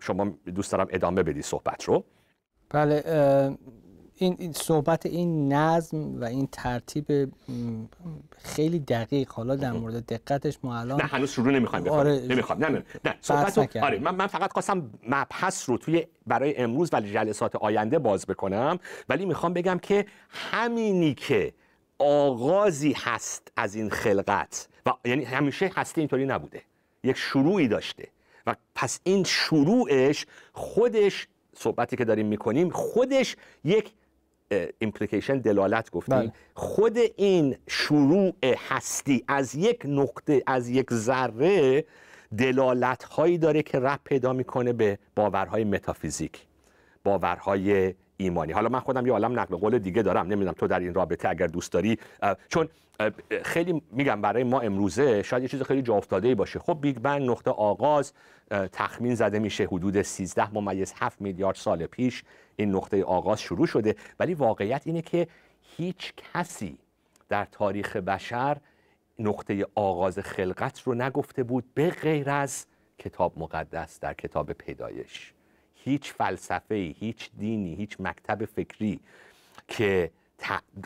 شما 0.00 0.32
دوست 0.54 0.72
دارم 0.72 0.86
ادامه 0.90 1.22
بدی 1.22 1.42
صحبت 1.42 1.84
رو. 1.84 2.04
بله 2.70 3.02
این 4.14 4.52
صحبت 4.52 5.06
این 5.06 5.52
نظم 5.52 6.20
و 6.20 6.24
این 6.24 6.48
ترتیب 6.52 7.32
خیلی 8.38 8.78
دقیق. 8.78 9.28
حالا 9.32 9.56
در 9.56 9.72
مورد 9.72 10.06
دقتش 10.06 10.58
ما 10.62 10.78
الان 10.78 11.00
نه 11.00 11.06
هنوز 11.06 11.30
شروع 11.30 11.52
نمی‌خوایم 11.52 11.88
آره 11.88 12.20
نمی‌خوام 12.28 12.64
نه 12.64 12.68
نه 12.68 12.84
نه 13.04 13.14
صحبت 13.20 13.76
آره 13.76 13.98
من, 13.98 14.14
من 14.14 14.26
فقط 14.26 14.52
خواستم 14.52 14.90
مبحث 15.08 15.68
رو 15.68 15.78
توی 15.78 16.06
برای 16.26 16.56
امروز 16.56 16.90
ولی 16.92 17.12
جلسات 17.12 17.56
آینده 17.56 17.98
باز 17.98 18.26
بکنم. 18.26 18.78
ولی 19.08 19.26
می‌خوام 19.26 19.52
بگم 19.52 19.78
که 19.78 20.06
همینی 20.28 21.14
که 21.14 21.52
آغازی 22.00 22.92
هست 22.92 23.52
از 23.56 23.74
این 23.74 23.90
خلقت. 23.90 24.68
و 24.86 24.90
یعنی 25.04 25.24
همیشه 25.24 25.70
هستی 25.76 26.00
اینطوری 26.00 26.26
نبوده. 26.26 26.62
یک 27.04 27.16
شروعی 27.16 27.68
داشته. 27.68 28.08
و 28.46 28.56
پس 28.74 29.00
این 29.04 29.24
شروعش 29.24 30.26
خودش 30.52 31.28
صحبتی 31.56 31.96
که 31.96 32.04
داریم 32.04 32.26
می‌کنیم 32.26 32.70
خودش 32.70 33.36
یک 33.64 33.92
ایمپلیکیشن 34.78 35.38
دلالت 35.38 35.90
گفتیم. 35.90 36.16
بله. 36.16 36.32
خود 36.54 36.98
این 37.16 37.56
شروع 37.68 38.34
هستی 38.68 39.24
از 39.28 39.54
یک 39.54 39.80
نقطه 39.84 40.42
از 40.46 40.68
یک 40.68 40.92
ذره 40.92 41.84
دلالت 42.38 43.04
هایی 43.04 43.38
داره 43.38 43.62
که 43.62 43.78
رب 43.78 44.00
پیدا 44.04 44.32
می‌کنه 44.32 44.72
به 44.72 44.98
باورهای 45.16 45.64
متافیزیک. 45.64 46.46
باورهای 47.04 47.94
ایمانی. 48.22 48.52
حالا 48.52 48.68
من 48.68 48.80
خودم 48.80 49.06
یه 49.06 49.12
عالم 49.12 49.40
نقل 49.40 49.56
قول 49.56 49.78
دیگه 49.78 50.02
دارم 50.02 50.26
نمی‌دونم 50.26 50.52
تو 50.52 50.66
در 50.66 50.80
این 50.80 50.94
رابطه 50.94 51.28
اگر 51.28 51.46
دوست 51.46 51.72
داری. 51.72 51.98
چون 52.48 52.68
خیلی 53.42 53.82
میگم 53.92 54.20
برای 54.20 54.44
ما 54.44 54.60
امروزه 54.60 55.22
شاید 55.22 55.42
یه 55.42 55.48
چیز 55.48 55.62
خیلی 55.62 55.82
جا 55.82 56.00
ای 56.22 56.34
باشه. 56.34 56.58
خب 56.58 56.78
بیگ 56.80 56.98
بنگ 56.98 57.30
نقطه 57.30 57.50
آغاز 57.50 58.12
تخمین 58.50 59.14
زده 59.14 59.38
میشه 59.38 59.64
حدود 59.64 60.02
13 60.02 60.54
ممیز 60.54 60.94
7 60.96 61.20
میلیارد 61.20 61.56
سال 61.56 61.86
پیش 61.86 62.24
این 62.56 62.74
نقطه 62.74 63.04
آغاز 63.04 63.40
شروع 63.40 63.66
شده. 63.66 63.94
ولی 64.20 64.34
واقعیت 64.34 64.82
اینه 64.84 65.02
که 65.02 65.26
هیچ 65.76 66.12
کسی 66.16 66.78
در 67.28 67.44
تاریخ 67.44 67.96
بشر 67.96 68.56
نقطه 69.18 69.66
آغاز 69.74 70.18
خلقت 70.18 70.82
رو 70.82 70.94
نگفته 70.94 71.42
بود 71.42 71.64
به 71.74 71.90
غیر 71.90 72.30
از 72.30 72.66
کتاب 72.98 73.32
مقدس 73.38 74.00
در 74.00 74.14
کتاب 74.14 74.52
پیدایش. 74.52 75.32
هیچ 75.84 76.12
فلسفه 76.12 76.74
هیچ 76.74 77.30
دینی 77.38 77.74
هیچ 77.74 77.96
مکتب 78.00 78.44
فکری 78.44 79.00
که 79.68 80.10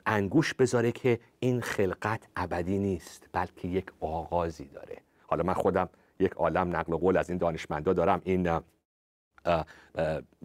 انگوش 0.07 0.55
بذاره 0.55 0.93
که 0.93 1.21
این 1.41 1.61
خلقت 1.61 2.23
ابدی 2.37 2.79
نیست 2.79 3.29
بلکه 3.33 3.69
یک 3.69 3.87
آغازی 4.01 4.65
داره. 4.65 4.97
حالا 5.27 5.43
من 5.43 5.55
خودم 5.55 5.89
یک 6.21 6.33
عالم 6.33 6.77
نقل 6.77 6.97
قول 6.97 7.17
از 7.17 7.31
این 7.31 7.39
دانشمندا 7.39 7.93
دارم. 7.93 8.23
این 8.25 8.61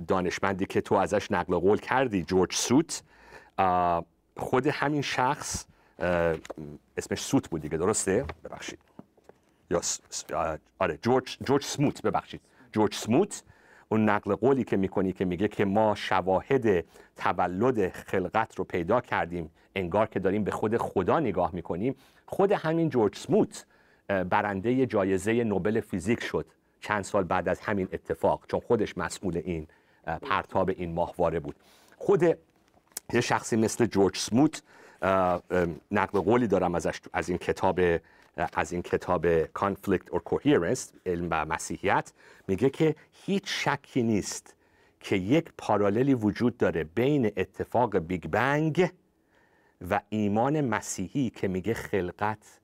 دانشمندی 0.08 0.66
که 0.66 0.82
تو 0.82 0.96
ازش 0.96 1.32
نقل 1.32 1.58
قول 1.60 1.78
کردی 1.78 2.24
جورج 2.24 2.54
سوت 2.54 3.04
خود 4.38 4.68
همین 4.68 5.02
شخص 5.02 5.66
اسمش 6.98 7.20
سوت 7.20 7.50
بود 7.50 7.62
دیگه 7.62 7.78
درسته؟ 7.78 8.26
ببخشید. 8.44 8.80
یا 9.70 9.82
آره 10.80 11.00
جورج 11.02 11.38
جورج 11.44 11.64
سموت 11.64 12.02
ببخشید. 12.02 12.42
جورج 12.72 12.96
سموت 12.96 13.44
اون 13.90 14.10
نقل 14.10 14.36
قولی 14.36 14.64
که 14.64 14.78
می‌کنی 14.78 15.14
که 15.14 15.26
میگه 15.26 15.48
که 15.48 15.66
ما 15.66 15.96
شواهد 15.96 16.86
تولد 17.16 17.90
خلقت 17.90 18.56
رو 18.56 18.64
پیدا 18.64 19.02
کردیم 19.02 19.52
انگار 19.76 20.08
که 20.08 20.20
داریم 20.20 20.44
به 20.44 20.52
خود 20.52 20.78
خدا 20.78 21.20
نگاه 21.20 21.56
می‌کنیم. 21.56 21.96
خود 22.26 22.52
همین 22.52 22.90
جورج 22.90 23.16
سموت 23.16 23.66
برنده 24.08 24.86
جایزه 24.86 25.44
نوبل 25.44 25.80
فیزیک 25.80 26.24
شد. 26.24 26.46
چند 26.82 27.04
سال 27.04 27.24
بعد 27.24 27.50
از 27.50 27.60
همین 27.60 27.88
اتفاق 27.94 28.46
چون 28.48 28.60
خودش 28.60 28.98
مسئول 28.98 29.38
این 29.38 29.68
پرتاب 30.22 30.70
این 30.70 30.94
ماهواره 30.94 31.40
بود. 31.40 31.56
خود 31.98 32.24
یه 33.14 33.22
شخصی 33.22 33.56
مثل 33.56 33.86
جورج 33.86 34.18
سموت 34.18 34.64
نقل 35.92 36.20
قولی 36.20 36.48
دارم 36.48 36.76
ازش 36.76 37.02
از 37.14 37.30
این 37.30 37.38
کتاب 37.38 37.80
از 38.54 38.72
این 38.72 38.82
کتاب 38.82 39.46
Conflict 39.46 40.10
or 40.12 40.20
Coherence 40.30 40.80
علم 41.06 41.28
و 41.32 41.46
مسیحیت 41.46 42.14
میگه 42.48 42.70
که 42.70 42.96
هیچ 43.12 43.44
شکی 43.46 44.04
نیست 44.04 44.56
که 45.00 45.16
یک 45.16 45.50
پاراللی 45.58 46.14
وجود 46.14 46.58
داره 46.58 46.84
بین 46.84 47.32
اتفاق 47.38 47.98
بیگ 47.98 48.28
بنگ 48.28 48.90
و 49.90 50.02
ایمان 50.10 50.62
مسیحی 50.62 51.30
که 51.30 51.48
میگه 51.48 51.74
خلقت 51.74 52.60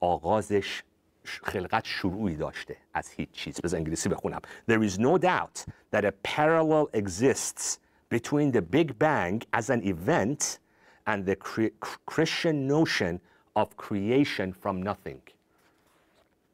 آغازش 0.00 0.82
خلقت 1.24 1.84
شروعی 1.84 2.36
داشته 2.36 2.76
از 2.94 3.10
هیچ 3.10 3.30
چیز. 3.30 3.60
بذار 3.60 3.78
انگلیسی 3.78 4.08
بخونم. 4.08 4.40
There 4.70 4.82
is 4.82 4.98
no 4.98 5.18
doubt 5.18 5.64
that 5.92 6.04
a 6.04 6.12
parallel 6.36 6.86
exists 6.94 7.78
between 8.08 8.52
the 8.52 8.62
Big 8.62 8.98
Bang 8.98 9.42
as 9.52 9.70
an 9.70 9.82
event 9.84 10.58
and 11.06 11.26
the 11.26 11.36
Christian 12.06 12.66
notion 12.66 13.20
of 13.58 13.66
creation 13.76 14.52
from 14.62 14.84
nothing. 14.88 15.32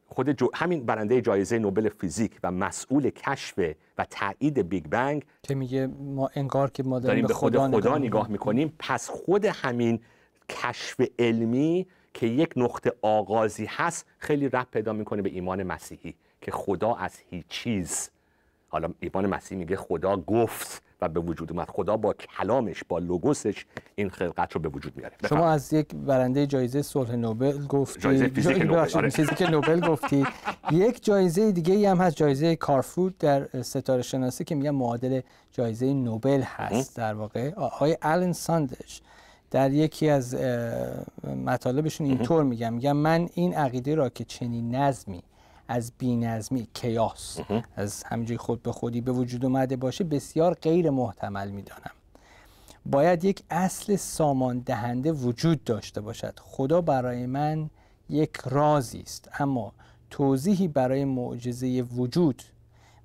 خود 0.07 0.43
همین 0.53 0.85
برنده 0.85 1.21
جایزه 1.21 1.59
نوبل 1.59 1.89
فیزیک 1.89 2.39
و 2.43 2.51
مسئول 2.51 3.09
کشف 3.09 3.59
و 3.97 4.05
تایید 4.09 4.69
بیگ 4.69 4.85
بنگ 4.87 5.25
که 5.43 5.55
میگه 5.55 5.87
ما 5.87 6.29
انگار 6.33 6.69
که 6.69 6.83
ما 6.83 6.99
داریم, 6.99 7.27
به 7.27 7.33
خدا, 7.33 7.67
خدا, 7.67 7.77
خدا 7.77 7.97
نگاه 7.97 8.27
می‌کنیم. 8.27 8.73
پس 8.79 9.09
خود 9.09 9.45
همین 9.45 9.99
کشف 10.49 11.01
علمی 11.19 11.87
که 12.13 12.27
یک 12.27 12.53
نقطه 12.55 12.93
آغازی 13.01 13.65
هست 13.65 14.05
خیلی 14.17 14.49
رب 14.49 14.67
پیدا 14.71 14.93
می‌کنه 14.93 15.21
به 15.21 15.29
ایمان 15.29 15.63
مسیحی 15.63 16.15
که 16.41 16.51
خدا 16.51 16.93
از 16.93 17.19
هیچ 17.29 17.45
چیز 17.49 18.09
حالا 18.69 18.93
ایمان 18.99 19.25
مسیحی 19.25 19.59
میگه 19.59 19.75
خدا 19.75 20.17
گفت. 20.17 20.88
و 21.01 21.09
به 21.09 21.19
وجود 21.19 21.51
اومد. 21.51 21.69
خدا 21.69 21.97
با 21.97 22.13
کلامش 22.13 22.83
با 22.89 22.99
لوگوسش 22.99 23.65
این 23.95 24.09
خلقت 24.09 24.53
رو 24.53 24.61
به 24.61 24.69
وجود 24.69 24.97
میاره. 24.97 25.13
شما 25.29 25.49
از 25.49 25.73
یک 25.73 25.95
برنده 25.95 26.47
جایزه 26.47 26.81
صلح 26.81 27.15
نوبل 27.15 27.65
گفتی. 27.65 27.99
جایزه 27.99 28.27
فیزیک 28.27 28.61
نوبل, 29.41 29.49
نوبل 29.51 29.79
گفتی. 29.79 30.25
یک 30.71 31.03
جایزه 31.03 31.51
دیگه 31.51 31.73
ای 31.73 31.85
هم 31.85 31.97
هست 31.97 32.15
جایزه 32.15 32.55
کارفود 32.55 33.17
در 33.17 33.61
ستاره 33.61 34.01
شناسی 34.01 34.43
که 34.43 34.55
میگن 34.55 34.69
معادل 34.69 35.21
جایزه 35.51 35.93
نوبل 35.93 36.41
هست 36.41 36.97
در 36.97 37.13
واقع. 37.13 37.53
آقای 37.53 37.97
آلن 38.01 38.33
ساندش 38.33 39.01
در 39.51 39.71
یکی 39.71 40.09
از 40.09 40.37
مطالبشون 41.45 42.07
اینطور 42.07 42.43
میگم 42.43 42.73
میگم 42.73 42.97
من 42.97 43.29
این 43.33 43.53
عقیده 43.53 43.95
را 43.95 44.09
که 44.09 44.23
چنین 44.23 44.75
نظمی 44.75 45.23
از 45.71 45.91
بینظمی 45.97 46.67
کیاس. 46.73 47.39
از 47.75 48.03
همینجوری 48.03 48.37
خود 48.37 48.63
به 48.63 48.71
خودی 48.71 49.01
به 49.01 49.11
وجود 49.11 49.45
اومده 49.45 49.75
باشه 49.75 50.03
بسیار 50.03 50.53
غیر 50.53 50.89
محتمل 50.89 51.49
می‌دانم. 51.49 51.91
باید 52.85 53.23
یک 53.23 53.43
اصل 53.49 53.95
سامان 53.95 54.59
دهنده 54.59 55.11
وجود 55.11 55.63
داشته 55.63 56.01
باشد. 56.01 56.39
خدا 56.41 56.81
برای 56.81 57.25
من 57.25 57.69
یک 58.09 58.37
رازی 58.45 58.99
است 58.99 59.29
اما 59.39 59.73
توضیحی 60.09 60.67
برای 60.67 61.05
معجزه 61.05 61.81
وجود 61.81 62.43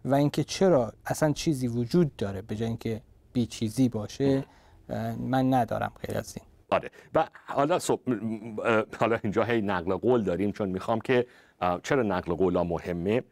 و 0.04 0.14
اینکه 0.14 0.44
چرا 0.44 0.92
اصلا 1.06 1.32
چیزی 1.32 1.68
وجود 1.68 2.16
داره 2.16 2.42
به 2.42 2.56
جای 2.56 2.68
اینکه 2.68 3.00
بی 3.32 3.46
چیزی 3.46 3.88
باشه 3.88 4.44
من 5.18 5.54
ندارم 5.54 5.92
غیر 6.02 6.18
از 6.18 6.36
این. 6.36 6.46
آره. 6.70 6.90
و 7.14 7.28
حالا 7.46 7.78
حالا 9.00 9.18
اینجا 9.22 9.44
هی 9.44 9.60
نقل 9.62 9.96
قول 9.96 10.24
داریم 10.24 10.52
چون 10.52 10.68
می‌خوام 10.68 11.00
که 11.00 11.26
چرا 11.82 12.02
نقل 12.02 12.34
قول 12.34 12.62
مهمه؟ 12.62 13.22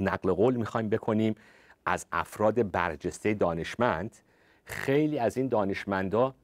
نقل 0.00 0.32
قول 0.32 0.56
می‌خوایم 0.56 0.88
بکنیم 0.88 1.34
از 1.86 2.06
افراد 2.12 2.70
برجسته 2.70 3.34
دانشمند. 3.34 4.16
خیلی 4.64 5.18
از 5.18 5.36
این 5.36 5.48
دانشمندا 5.48 6.34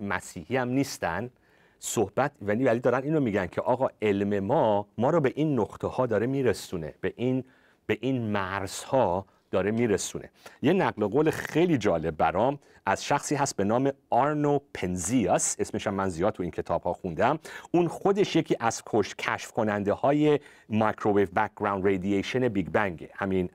مسیحی 0.00 0.56
هم 0.56 0.68
نیستن. 0.68 1.30
صحبت 1.78 2.32
ولی 2.42 2.64
ولی 2.64 2.80
دارن 2.80 3.02
اینو 3.02 3.20
میگن 3.20 3.46
که 3.46 3.60
آقا 3.60 3.88
علم 4.02 4.44
ما 4.44 4.86
ما 4.98 5.10
رو 5.10 5.20
به 5.20 5.32
این 5.36 5.60
نقطه 5.60 5.86
ها 5.86 6.06
داره 6.06 6.26
میرسونه 6.26 6.94
به 7.00 7.12
این 7.16 7.44
به 7.86 7.98
این 8.00 8.22
مرزها 8.22 9.26
داره 9.54 9.70
میرسونه. 9.70 10.30
یه 10.62 10.72
نقل 10.72 11.06
قول 11.06 11.30
خیلی 11.30 11.78
جالب 11.78 12.16
برام 12.16 12.58
از 12.86 13.04
شخصی 13.04 13.34
هست 13.34 13.56
به 13.56 13.64
نام 13.64 13.92
آرنو 14.10 14.58
پنزیاس. 14.74 15.56
اسمش 15.58 15.86
من 15.86 16.08
زیاد 16.08 16.32
تو 16.32 16.42
این 16.42 16.52
کتاب 16.52 16.82
ها 16.82 16.92
خوندم. 16.92 17.38
اون 17.70 17.88
خودش 17.88 18.36
یکی 18.36 18.56
از 18.60 18.82
کشف 19.18 19.52
کننده 19.52 19.92
های 19.92 20.40
microwave 20.68 21.28
background 21.36 21.86
radiation 21.86 22.48
بیگ 22.48 22.68
بنگ 22.68 23.08
همین 23.14 23.50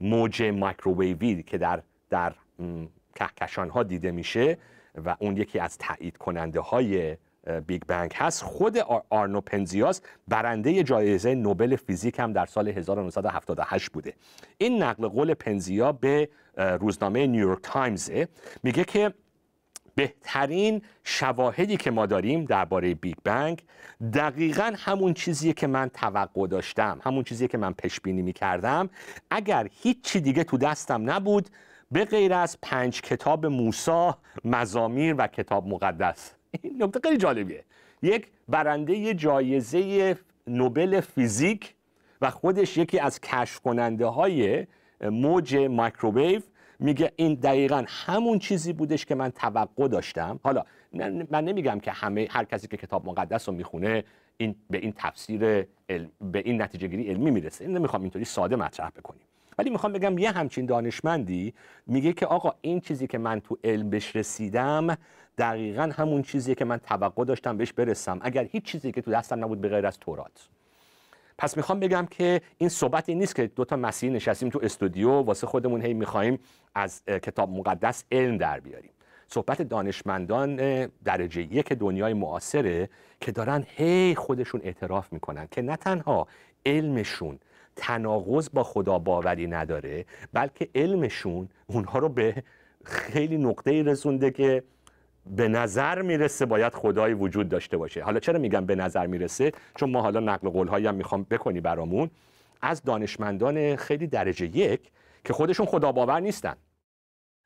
موج 0.00 0.42
مایکروویوی 0.42 1.42
که 1.42 1.58
در 1.58 1.82
در 2.10 2.32
کهکشان 3.14 3.70
ها 3.70 3.82
دیده 3.82 4.10
میشه 4.10 4.58
و 5.04 5.16
اون 5.18 5.36
یکی 5.36 5.58
از 5.58 5.78
تایید 5.78 6.16
کننده 6.16 6.60
های 6.60 7.16
بیگ 7.66 7.82
بنگ 7.86 8.12
هست. 8.14 8.42
خود 8.42 8.78
آرنو 9.10 9.40
پنزیاس 9.40 10.00
برنده 10.28 10.82
جایزه 10.82 11.34
نوبل 11.34 11.76
فیزیک 11.76 12.18
هم 12.18 12.32
در 12.32 12.46
سال 12.46 12.68
1978 12.68 13.92
بوده. 13.92 14.14
این 14.58 14.82
نقل 14.82 15.08
قول 15.08 15.34
پنزیا 15.34 15.92
به 15.92 16.28
روزنامه 16.56 17.26
نیویورک 17.26 17.58
تایمز 17.62 18.10
میگه 18.62 18.84
که 18.84 19.14
بهترین 19.94 20.82
شواهدی 21.04 21.76
که 21.76 21.90
ما 21.90 22.06
داریم 22.06 22.44
درباره 22.44 22.94
بیگ 22.94 23.16
بنگ 23.24 23.62
دقیقا 24.14 24.72
همون 24.76 25.14
چیزیه 25.14 25.52
که 25.52 25.66
من 25.66 25.88
توقع 25.88 26.46
داشتم 26.46 27.00
همون 27.04 27.24
چیزیه 27.24 27.48
که 27.48 27.58
من 27.58 27.72
پیش 27.72 28.00
بینی 28.00 28.22
می‌کردم. 28.22 28.90
اگر 29.30 29.68
هیچی 29.82 30.20
دیگه 30.20 30.44
تو 30.44 30.58
دستم 30.58 31.10
نبود 31.10 31.48
به 31.92 32.04
غیر 32.04 32.32
از 32.32 32.58
پنج 32.62 33.00
کتاب 33.00 33.46
موسی 33.46 34.18
مزامیر 34.44 35.14
و 35.18 35.26
کتاب 35.26 35.66
مقدس. 35.66 36.35
این 36.62 36.76
نکته 36.82 37.00
خیلی 37.02 37.16
جالبیه. 37.16 37.64
یک 38.02 38.26
برنده 38.48 39.14
جایزه 39.14 40.16
نوبل 40.46 41.00
فیزیک 41.00 41.74
و 42.20 42.30
خودش 42.30 42.76
یکی 42.76 42.98
از 42.98 43.20
کشف 43.20 43.60
کننده 43.60 44.06
های 44.06 44.66
موج 45.00 45.56
مایکروویو 45.56 46.40
میگه 46.78 47.12
این 47.16 47.34
دقیقا 47.34 47.84
همون 47.88 48.38
چیزی 48.38 48.72
بودش 48.72 49.06
که 49.06 49.14
من 49.14 49.30
توقع 49.30 49.88
داشتم. 49.88 50.40
حالا 50.42 50.64
من 51.30 51.44
نمیگم 51.44 51.80
که 51.80 51.90
همه 51.90 52.28
هر 52.30 52.44
کسی 52.44 52.68
که 52.68 52.76
کتاب 52.76 53.08
مقدس 53.08 53.48
رو 53.48 53.54
می‌خونه 53.54 54.04
این 54.36 54.54
به 54.70 54.78
این 54.78 54.92
تفسیر 54.96 55.66
علم، 55.88 56.10
به 56.20 56.38
این 56.38 56.62
نتیجه 56.62 56.88
گیری 56.88 57.08
علمی 57.08 57.30
می‌رسه. 57.30 57.64
این 57.64 57.76
نمی‌خوام 57.76 58.02
اینطوری 58.02 58.24
ساده 58.24 58.56
مطرح 58.56 58.90
بکنیم. 58.90 59.22
ولی 59.58 59.70
می‌خوام 59.70 59.92
بگم 59.92 60.18
یه 60.18 60.30
همچین 60.30 60.66
دانشمندی 60.66 61.54
میگه 61.86 62.12
که 62.12 62.26
آقا 62.26 62.54
این 62.60 62.80
چیزی 62.80 63.06
که 63.06 63.18
من 63.18 63.40
تو 63.40 63.58
علم 63.64 63.90
بهش 63.90 64.16
رسیدم 64.16 64.96
دقیقا 65.38 65.90
همون 65.96 66.22
چیزی 66.22 66.54
که 66.54 66.64
من 66.64 66.78
توقع 66.78 67.24
داشتم 67.24 67.56
بهش 67.56 67.72
برسم. 67.72 68.18
اگر 68.22 68.44
هیچ 68.44 68.64
چیزی 68.64 68.92
که 68.92 69.02
تو 69.02 69.10
دستم 69.10 69.44
نبود 69.44 69.60
به 69.60 69.68
غیر 69.68 69.86
از 69.86 69.98
تورات. 69.98 70.48
پس 71.38 71.56
می‌خوام 71.56 71.80
بگم 71.80 72.06
که 72.10 72.40
این 72.58 72.68
صحبت 72.68 73.08
این 73.08 73.18
نیست 73.18 73.34
که 73.34 73.46
دو 73.46 73.64
تا 73.64 73.76
مسیح 73.76 74.10
نشستیم 74.10 74.48
تو 74.48 74.60
استودیو 74.62 75.10
واسه 75.10 75.46
خودمون 75.46 75.82
هی 75.82 75.94
می‌خوایم 75.94 76.38
از 76.74 77.04
کتاب 77.04 77.50
مقدس 77.50 78.04
علم 78.12 78.38
در 78.38 78.60
بیاریم. 78.60 78.90
صحبت 79.28 79.62
دانشمندان 79.62 80.56
درجه 80.86 81.42
یک 81.42 81.72
دنیای 81.72 82.14
معاصره 82.14 82.88
که 83.20 83.32
دارن 83.32 83.64
هی 83.68 84.14
خودشون 84.14 84.60
اعتراف 84.64 85.12
می‌کنن 85.12 85.48
که 85.50 85.62
نه 85.62 85.76
تنها 85.76 86.26
علمشون 86.66 87.38
تناقض 87.76 88.48
با 88.52 88.62
خدا 88.62 88.98
باوری 88.98 89.46
نداره 89.46 90.04
بلکه 90.32 90.68
علمشون 90.74 91.48
اونها 91.66 91.98
رو 91.98 92.08
به 92.08 92.42
یه 92.84 93.38
نقطه 93.38 93.82
رسونده 93.82 94.30
که 94.30 94.62
به 95.26 95.48
نظر 95.48 96.02
می‌رسه 96.02 96.46
باید 96.46 96.74
خدایی 96.74 97.14
وجود 97.14 97.48
داشته 97.48 97.76
باشه. 97.76 98.02
حالا 98.02 98.20
چرا 98.20 98.38
میگم 98.38 98.66
به 98.66 98.74
نظر 98.74 99.06
می‌رسه؟ 99.06 99.52
چون 99.74 99.90
ما 99.90 100.02
حالا 100.02 100.20
نقل 100.20 100.48
قول 100.48 100.68
هایی 100.68 100.86
هم 100.86 100.94
می‌خوام 100.94 101.26
بکنی 101.30 101.60
برامون. 101.60 102.10
از 102.62 102.82
دانشمندان 102.82 103.76
خیلی 103.76 104.06
درجه 104.06 104.56
یک 104.56 104.90
که 105.24 105.32
خودشون 105.32 105.66
خدا 105.66 105.92
باور 105.92 106.20
نیستن. 106.20 106.54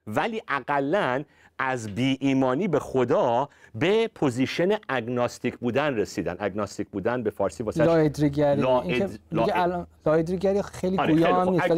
ولی 0.07 0.43
اقلا 0.49 1.25
از 1.63 1.95
بی 1.95 2.19
ایمانی 2.21 2.69
به 2.69 2.79
خدا 2.79 3.49
به 3.75 4.09
position 4.15 4.69
agnostic 4.89 5.59
بودن 5.59 5.95
رسیدن. 5.95 6.37
agnostic 6.39 6.89
بودن 6.89 7.23
به 7.23 7.31
فارسی 7.31 7.63
واسه 7.63 7.85
لاادریگری 7.85 8.63
لاادریگری 10.07 10.63
خیلی 10.63 10.99
آره 10.99 11.15
گویا 11.15 11.41
هم 11.41 11.49
نیست 11.49 11.71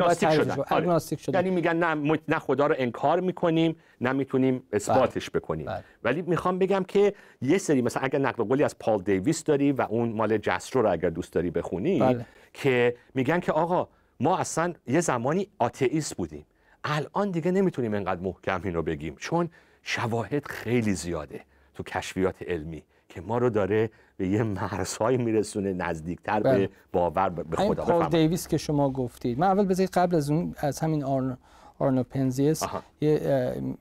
اگناستیک 0.72 1.20
شدن. 1.20 1.38
یعنی 1.38 1.50
میگن 1.50 1.76
نه 1.76 2.20
نه 2.28 2.38
خدا 2.38 2.66
رو 2.66 2.74
انکار 2.78 3.20
می‌کنیم 3.20 3.76
نه 4.00 4.12
می‌تونیم 4.12 4.62
اثباتش 4.72 5.30
بله. 5.30 5.40
بکنیم. 5.40 5.66
بله. 5.66 5.84
ولی 6.04 6.22
می‌خوام 6.22 6.58
بگم 6.58 6.84
که 6.88 7.14
یه 7.42 7.58
سری 7.58 7.82
مثلا 7.82 8.02
اگر 8.02 8.18
نقل 8.18 8.44
قولی 8.44 8.64
از 8.64 8.78
پال 8.78 9.02
دیویس 9.02 9.44
داری 9.44 9.72
و 9.72 9.82
اون 9.82 10.12
مال 10.12 10.38
جسترو 10.38 10.82
رو 10.82 10.92
اگر 10.92 11.10
دوست 11.10 11.32
داری 11.32 11.50
بخونی 11.50 11.98
بله. 11.98 12.26
که 12.52 12.96
میگن 13.14 13.40
که 13.40 13.52
آقا 13.52 13.88
ما 14.20 14.38
اصلا 14.38 14.72
یه 14.86 15.00
زمانی 15.00 15.48
آتئیست 15.58 16.16
بودیم. 16.16 16.46
الان 16.84 17.30
دیگه 17.30 17.50
نمی‌تونیم 17.50 17.94
انقدر 17.94 18.20
محکم 18.20 18.60
اینو 18.64 18.82
بگیم. 18.82 19.16
چون 19.18 19.50
شواهد 19.82 20.46
خیلی 20.46 20.94
زیاده 20.94 21.40
تو 21.74 21.82
کشفیات 21.82 22.42
علمی 22.42 22.82
که 23.08 23.20
ما 23.20 23.38
رو 23.38 23.50
داره 23.50 23.90
به 24.16 24.28
یه 24.28 24.42
مرزهایی 24.42 25.18
میرسونه 25.18 25.72
نزدیکتر 25.72 26.40
به 26.40 26.50
بله. 26.50 26.68
باور 26.92 27.28
به 27.28 27.56
خدا. 27.56 27.84
پال 27.84 28.08
دیویس 28.08 28.48
که 28.48 28.56
شما 28.56 28.90
گفتید. 28.90 29.38
من 29.38 29.46
اول 29.46 29.64
بذارید 29.64 29.90
قبل 29.90 30.16
از 30.16 30.30
اون 30.30 30.54
از 30.58 30.78
همین 30.78 31.04
آرن 31.04 31.38
آرنو 31.78 32.02
پنزیس 32.02 32.62
یه, 33.00 33.10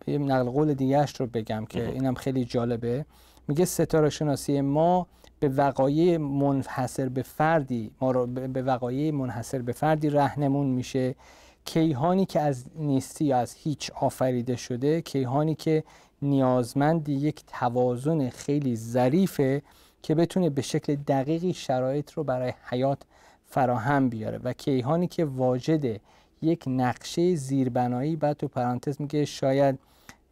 یه 0.07 0.17
نقل 0.17 0.49
قول 0.49 0.73
دیگهش 0.73 1.15
رو 1.19 1.27
بگم 1.27 1.65
که 1.69 1.89
اینم 1.89 2.13
خیلی 2.13 2.45
جالبه. 2.45 3.05
میگه 3.47 3.65
ستاره 3.65 4.09
شناسی 4.09 4.61
ما 4.61 5.07
به 5.39 5.49
وقایع 5.49 6.17
منحصر 6.17 7.09
به 7.09 7.21
فردی 7.21 7.91
ما 8.01 8.11
رو 8.11 8.27
به 8.27 8.61
وقایع 8.61 9.11
منحصر 9.11 9.61
به 9.61 9.71
فردی 9.71 10.09
رهنمون 10.09 10.67
میشه. 10.67 11.15
کیهانی 11.65 12.25
که 12.25 12.39
از 12.39 12.65
نیستی 12.75 13.25
یا 13.25 13.37
از 13.37 13.53
هیچ 13.53 13.91
آفریده 13.91 14.55
شده 14.55 15.01
کیهانی 15.01 15.55
که 15.55 15.83
نیازمند 16.21 17.09
یک 17.09 17.41
توازن 17.47 18.29
خیلی 18.29 18.75
ظریفه 18.75 19.61
که 20.01 20.15
بتونه 20.15 20.49
به 20.49 20.61
شکل 20.61 20.95
دقیقی 20.95 21.53
شرایط 21.53 22.11
رو 22.11 22.23
برای 22.23 22.53
حیات 22.69 23.01
فراهم 23.45 24.09
بیاره 24.09 24.39
و 24.43 24.53
کیهانی 24.53 25.07
که 25.07 25.25
واجد 25.25 26.01
یک 26.41 26.63
نقشه 26.67 27.35
زیربنایی 27.35 28.15
بعد 28.15 28.37
تو 28.37 28.47
پرانتز 28.47 29.01
میگه 29.01 29.25
شاید 29.25 29.79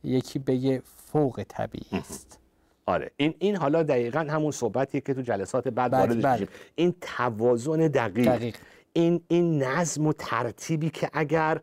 یکی 0.04 0.40
بگه 0.40 0.82
فوق 0.86 1.44
طبیعی 1.48 2.00
است. 2.00 2.40
آره. 2.86 3.12
این 3.18 3.34
این 3.40 3.56
حالا 3.56 3.84
دقیقا 3.84 4.20
همون 4.20 4.52
صحبتی 4.52 5.02
که 5.02 5.14
تو 5.14 5.22
جلسات 5.22 5.68
بعد 5.68 5.94
وارد 5.94 6.22
بله. 6.22 6.48
این 6.76 6.96
توازن 7.02 7.78
دقیق, 7.78 8.26
دقیق. 8.26 8.56
این 8.94 9.22
این 9.28 9.64
نظم 9.64 10.08
و 10.08 10.14
ترتیبی 10.14 10.90
که 10.90 11.10
اگر 11.14 11.62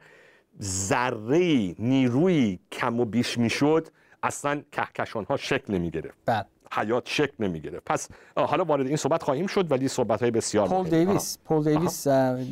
ذره 0.63 1.75
نیروی 1.79 2.59
کم 2.73 3.01
و 3.01 3.05
بیش 3.05 3.39
می‌شد 3.39 3.89
اصلا 4.23 4.63
کهکشان 4.73 5.25
ها 5.25 5.37
شکل 5.37 5.75
نمی 5.75 5.91
گرفت 5.91 6.19
بله. 6.27 6.45
حیات 6.73 7.09
شکل 7.09 7.45
نمی 7.45 7.61
گرفت 7.61 7.85
پس 7.87 8.09
حالا 8.37 8.65
وارد 8.65 8.87
این 8.87 8.97
صحبت 8.97 9.23
خواهیم 9.23 9.47
شد 9.47 9.73
ولی 9.73 9.89
صحبت 9.89 10.21
های 10.21 10.31
بسیار 10.31 10.69
پول 10.69 10.89
دیویس 10.89 11.39
پول 11.45 11.65
دیویس 11.65 12.09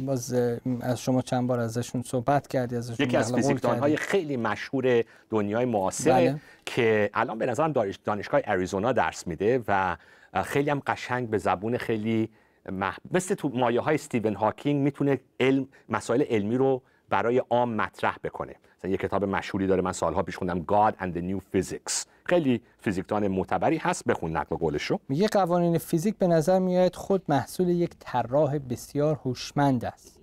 باز 0.06 0.34
از 0.80 1.00
شما 1.00 1.22
چند 1.22 1.46
بار 1.46 1.60
ازشون 1.60 2.02
صحبت 2.02 2.46
کردی 2.46 2.76
ازشون 2.76 3.06
یکی 3.06 3.16
از 3.16 3.34
فیزیکدان 3.34 3.78
های 3.78 3.96
خیلی 3.96 4.36
مشهور 4.36 5.04
دنیای 5.30 5.64
معاصر 5.64 6.10
بله. 6.10 6.40
که 6.66 7.10
الان 7.14 7.38
به 7.38 7.46
نظرم 7.46 7.72
دانشگاه 8.04 8.40
اریزونا 8.44 8.92
درس 8.92 9.26
میده 9.26 9.62
و 9.68 9.96
خیلی 10.44 10.70
هم 10.70 10.82
قشنگ 10.86 11.30
به 11.30 11.38
زبون 11.38 11.76
خیلی 11.76 12.28
مح... 12.72 12.96
مثل 13.10 13.34
تو 13.34 13.48
مایه 13.48 13.80
های 13.80 13.98
ستیون 13.98 14.34
هاکینگ 14.34 14.82
می‌تونه 14.82 15.20
علم 15.40 15.68
مسائل 15.88 16.22
علمی 16.22 16.56
رو 16.56 16.82
برای 17.08 17.38
عام 17.50 17.74
مطرح 17.74 18.16
بکنه. 18.24 18.54
مثلا 18.78 18.90
یه 18.90 18.96
کتاب 18.96 19.24
مشهوری 19.24 19.66
داره 19.66 19.82
من 19.82 19.92
سالها 19.92 20.22
پیش 20.22 20.36
خوندم 20.36 20.60
God 20.62 20.94
and 20.94 21.16
the 21.16 21.20
New 21.20 21.40
Physics. 21.56 22.06
خیلی 22.26 22.60
فیزیکدان 22.78 23.28
معتبری 23.28 23.76
هست 23.76 24.04
بخون 24.04 24.36
نقل 24.36 24.56
قولش 24.56 24.82
رو 24.82 25.00
میگه 25.08 25.28
قوانین 25.28 25.78
فیزیک 25.78 26.18
به 26.18 26.26
نظر 26.26 26.58
میاد 26.58 26.94
خود 26.94 27.22
محصول 27.28 27.68
یک 27.68 27.90
طراح 28.00 28.58
بسیار 28.58 29.20
هوشمند 29.24 29.84
است. 29.84 30.20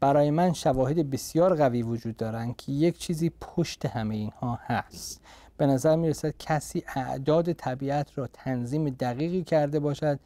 برای 0.00 0.30
من 0.30 0.52
شواهد 0.52 1.10
بسیار 1.10 1.56
قوی 1.56 1.82
وجود 1.82 2.16
دارند 2.16 2.56
که 2.56 2.72
یک 2.72 2.98
چیزی 2.98 3.32
پشت 3.40 3.86
همه 3.86 4.14
اینها 4.14 4.58
هست. 4.62 5.22
به 5.56 5.66
نظر 5.66 5.96
می‌رسد 5.96 6.34
کسی 6.38 6.84
اعداد 6.96 7.52
طبیعت 7.52 8.18
را 8.18 8.26
تنظیم 8.26 8.90
دقیقی 8.90 9.42
کرده 9.42 9.80
باشد 9.80 10.20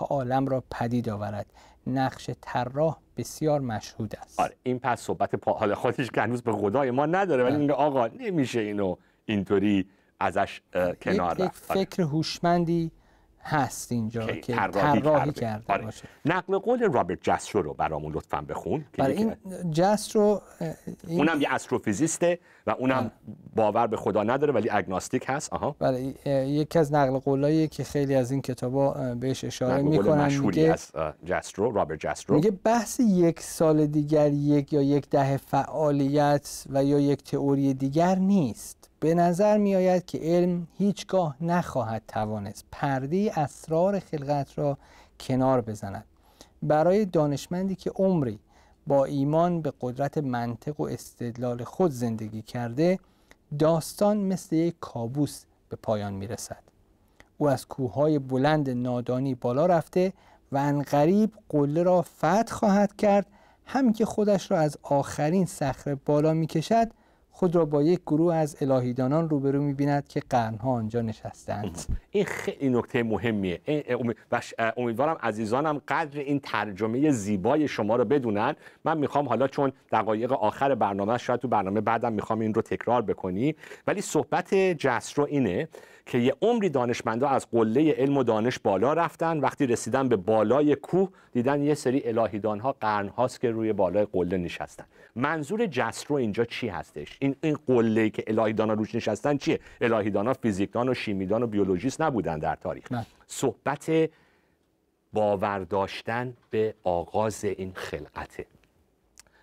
تا 0.00 0.06
عالم 0.06 0.46
را 0.46 0.64
پدید 0.70 1.08
آورد. 1.08 1.46
نقش 1.86 2.30
طراح 2.40 2.96
بسیار 3.16 3.60
مشهود 3.60 4.16
است. 4.16 4.40
آره 4.40 4.56
این 4.62 4.78
پس 4.78 5.00
صحبت 5.00 5.34
پا... 5.34 5.52
حالا 5.52 5.74
خودش 5.74 6.10
که 6.10 6.20
هنوز 6.20 6.42
به 6.42 6.52
خدای 6.52 6.90
ما 6.90 7.06
نداره 7.06 7.44
ولی 7.44 7.56
میگه 7.56 7.72
آقا 7.72 8.06
نمیشه 8.06 8.60
اینو 8.60 8.96
اینطوری 9.24 9.86
ازش 10.20 10.60
کنار 11.02 11.30
رفت. 11.30 11.40
یک 11.40 11.70
آره. 11.70 11.84
فکر 11.84 12.02
هوشمندی 12.02 12.92
هست 13.42 13.92
اینجا 13.92 14.26
که 14.26 14.54
طراحی 14.54 15.32
کرده. 15.32 15.72
آره. 15.72 15.84
باشه. 15.84 16.04
نقل 16.24 16.58
قول 16.58 16.92
رابرت 16.92 17.18
جسترو 17.22 17.62
رو 17.62 17.74
برامون 17.74 18.12
لطفا 18.12 18.40
بخون 18.40 18.84
برای 18.98 19.16
این 19.16 19.34
جسترو 19.70 20.42
این... 21.06 21.18
اونم 21.18 21.40
یه 21.40 21.48
استروفیزیسته 21.50 22.38
و 22.66 22.70
اونم 22.70 23.10
باور 23.56 23.86
به 23.86 23.96
خدا 23.96 24.22
نداره 24.22 24.52
ولی 24.52 24.70
اگناستیک 24.70 25.24
هست. 25.26 25.52
آها. 25.52 25.76
بله 25.78 26.14
یکی 26.48 26.78
از 26.78 26.92
نقل 26.92 27.18
قولایی 27.18 27.68
که 27.68 27.84
خیلی 27.84 28.14
از 28.14 28.30
این 28.30 28.42
کتابا 28.42 29.14
بهش 29.14 29.44
اشاره 29.44 29.82
می‌کنن 29.82 30.38
میگه 30.38 30.72
از 30.72 30.92
جسترو 31.24 31.70
رابرت 31.70 31.98
جسترو. 32.00 32.36
میگه 32.36 32.50
بحث 32.50 33.00
یک 33.00 33.40
سال 33.40 33.86
دیگر 33.86 34.32
یک 34.32 34.72
یا 34.72 34.82
یک 34.82 35.10
دهه 35.10 35.36
فعالیت 35.36 36.64
و 36.70 36.84
یا 36.84 37.00
یک 37.00 37.22
تئوری 37.22 37.74
دیگر 37.74 38.14
نیست. 38.14 38.89
به 39.00 39.14
نظر 39.14 39.58
می 39.58 39.76
آید 39.76 40.06
که 40.06 40.18
علم 40.18 40.66
هیچگاه 40.78 41.36
نخواهد 41.40 42.02
توانست 42.08 42.64
پرده 42.72 43.32
اسرار 43.36 43.98
خلقت 43.98 44.58
را 44.58 44.78
کنار 45.20 45.60
بزند. 45.60 46.04
برای 46.62 47.04
دانشمندی 47.04 47.74
که 47.74 47.90
عمری 47.90 48.38
با 48.86 49.04
ایمان 49.04 49.62
به 49.62 49.72
قدرت 49.80 50.18
منطق 50.18 50.80
و 50.80 50.84
استدلال 50.84 51.64
خود 51.64 51.90
زندگی 51.90 52.42
کرده 52.42 52.98
داستان 53.58 54.16
مثل 54.16 54.56
یک 54.56 54.74
کابوس 54.80 55.44
به 55.68 55.76
پایان 55.82 56.12
می 56.12 56.26
رسد 56.26 56.62
او 57.38 57.48
از 57.48 57.66
کوههای 57.66 58.18
بلند 58.18 58.70
نادانی 58.70 59.34
بالا 59.34 59.66
رفته 59.66 60.12
و 60.52 60.56
انقریب 60.56 61.32
قله 61.48 61.82
را 61.82 62.02
فتح 62.02 62.54
خواهد 62.54 62.96
کرد. 62.96 63.26
همین 63.66 63.92
که 63.92 64.04
خودش 64.04 64.50
را 64.50 64.58
از 64.58 64.76
آخرین 64.82 65.46
صخره 65.46 65.94
بالا 65.94 66.32
می 66.32 66.46
کشد 66.46 66.90
خود 67.40 67.56
را 67.56 67.64
با 67.64 67.82
یک 67.82 68.00
گروه 68.06 68.34
از 68.34 68.56
الهیدانان 68.60 69.28
روبرو 69.28 69.62
می‌بیند 69.62 70.08
که 70.08 70.22
قرنها 70.30 70.70
آنجا 70.70 71.02
نشستند. 71.02 71.84
این 72.10 72.24
خیلی 72.24 72.68
نکته 72.68 73.02
مهمیه. 73.02 73.60
امیدوارم 74.76 75.16
عزیزانم 75.22 75.80
قدر 75.88 76.20
این 76.20 76.40
ترجمه 76.40 77.10
زیبای 77.10 77.68
شما 77.68 77.96
رو 77.96 78.04
بدونن. 78.04 78.56
من 78.84 78.98
می‌خوام 78.98 79.28
حالا 79.28 79.48
چون 79.48 79.72
دقایق 79.92 80.32
آخر 80.32 80.74
برنامه 80.74 81.18
شاید 81.18 81.40
تو 81.40 81.48
برنامه 81.48 81.80
بعدم 81.80 82.12
می‌خوام 82.12 82.40
این 82.40 82.54
رو 82.54 82.62
تکرار 82.62 83.02
بکنی. 83.02 83.54
ولی 83.86 84.00
صحبت 84.00 84.54
جسرو 84.54 85.24
اینه 85.24 85.68
که 86.10 86.18
یه 86.18 86.34
عمری 86.42 86.68
دانشمندا 86.68 87.28
از 87.28 87.50
قله 87.50 87.92
علم 87.92 88.16
و 88.16 88.22
دانش 88.22 88.58
بالا 88.58 88.92
رفتن. 88.92 89.40
وقتی 89.40 89.66
رسیدن 89.66 90.08
به 90.08 90.16
بالای 90.16 90.76
کوه 90.76 91.08
دیدن 91.32 91.62
یه 91.62 91.74
سری 91.74 92.02
الهیدان 92.04 92.60
ها 92.60 92.72
قرن 92.72 93.08
هاست 93.08 93.40
که 93.40 93.50
روی 93.50 93.72
بالای 93.72 94.06
قله 94.12 94.38
نشستن. 94.38 94.84
منظور 95.16 95.66
جسرو 95.66 96.16
اینجا 96.16 96.44
چی 96.44 96.68
هستش؟ 96.68 97.16
این 97.20 97.36
این 97.42 97.58
قله 97.66 98.10
که 98.10 98.24
الهیدان 98.26 98.68
ها 98.68 98.74
روش 98.74 98.94
نشستن 98.94 99.36
چیه؟ 99.36 99.60
الهیدان 99.80 100.26
ها 100.26 100.32
فیزیکدان 100.32 100.88
و 100.88 100.94
شیمیدان 100.94 101.42
و 101.42 101.46
بیولوژیست 101.46 102.00
نبودن 102.00 102.38
در 102.38 102.56
تاریخ. 102.56 102.92
نه. 102.92 103.06
صحبت 103.26 104.10
باور 105.12 105.58
داشتن 105.58 106.36
به 106.50 106.74
آغاز 106.84 107.44
این 107.44 107.72
خلقته. 107.74 108.46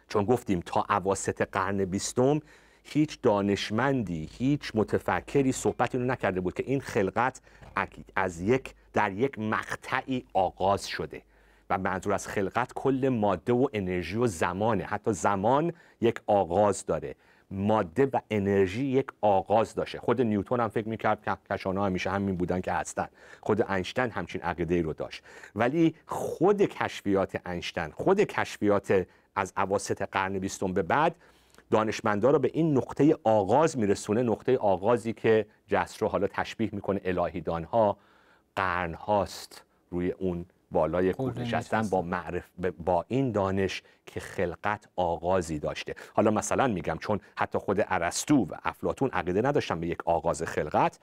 چون 0.09 0.25
گفتیم 0.25 0.63
تا 0.65 0.85
اواسط 0.89 1.41
قرن 1.51 1.85
بیستم 1.85 2.39
هیچ 2.89 3.19
دانشمندی 3.21 4.29
هیچ 4.37 4.71
متفکری 4.75 5.51
صحبت 5.51 5.95
اینو 5.95 6.07
نکرده 6.07 6.41
بود 6.41 6.53
که 6.53 6.63
این 6.67 6.81
خلقت 6.81 7.41
از 8.15 8.41
یک 8.41 8.73
در 8.93 9.11
یک 9.11 9.39
مقطعی 9.39 10.25
آغاز 10.33 10.87
شده 10.87 11.21
و 11.69 11.77
منظور 11.77 12.13
از 12.13 12.27
خلقت 12.27 12.73
کل 12.73 13.09
ماده 13.09 13.53
و 13.53 13.67
انرژی 13.73 14.17
و 14.17 14.27
زمانه. 14.27 14.83
حتی 14.83 15.13
زمان 15.13 15.73
یک 16.01 16.19
آغاز 16.27 16.85
داره. 16.85 17.15
ماده 17.51 18.05
و 18.05 18.19
انرژی 18.31 18.85
یک 18.85 19.07
آغاز 19.21 19.75
داشته. 19.75 19.99
خود 19.99 20.21
نیوتون 20.21 20.59
هم 20.59 20.67
فکر 20.67 20.87
می‌کرد 20.87 21.23
که 21.25 21.37
کشانه 21.51 21.83
همیشه 21.83 22.09
همین 22.09 22.35
بودن 22.35 22.61
که 22.61 22.71
هستن. 22.71 23.07
خود 23.41 23.65
انشتن 23.67 24.09
همچین 24.09 24.41
عقیده 24.41 24.75
ای 24.75 24.81
رو 24.81 24.93
داشت. 24.93 25.23
ولی 25.55 25.95
خود 26.05 26.61
کشفیات 26.61 27.41
انشتن 27.45 27.91
خود 27.91 28.19
کشفیات 28.19 29.07
از 29.35 29.53
اواسط 29.57 30.01
قرن 30.01 30.39
بیستم 30.39 30.73
به 30.73 30.81
بعد 30.81 31.15
دانشمندا 31.71 32.31
رو 32.31 32.39
به 32.39 32.51
این 32.53 32.77
نقطه 32.77 33.17
آغاز 33.23 33.77
میرسونه 33.77 34.23
نقطه 34.23 34.57
آغازی 34.57 35.13
که 35.13 35.45
رو 35.99 36.07
حالا 36.07 36.27
تشبیه 36.27 36.69
می‌کنه 36.71 37.01
الهیدان 37.05 37.63
ها 37.63 37.97
قرن 38.55 38.93
هاست 38.93 39.63
روی 39.89 40.11
اون 40.11 40.45
بالای 40.71 41.13
کوه 41.13 41.39
نشستن 41.39 41.81
با 41.81 42.01
معرف 42.01 42.49
با 42.85 43.05
این 43.07 43.31
دانش 43.31 43.83
که 44.05 44.19
خلقت 44.19 44.89
آغازی 44.95 45.59
داشته. 45.59 45.95
حالا 46.13 46.31
مثلا 46.31 46.67
میگم 46.67 46.97
چون 46.97 47.19
حتی 47.35 47.57
خود 47.57 47.85
ارسطو 47.87 48.35
و 48.35 48.55
افلاتون 48.63 49.09
عقیده 49.09 49.41
نداشتن 49.41 49.79
به 49.79 49.87
یک 49.87 49.97
آغاز 50.05 50.43
خلقت 50.43 50.99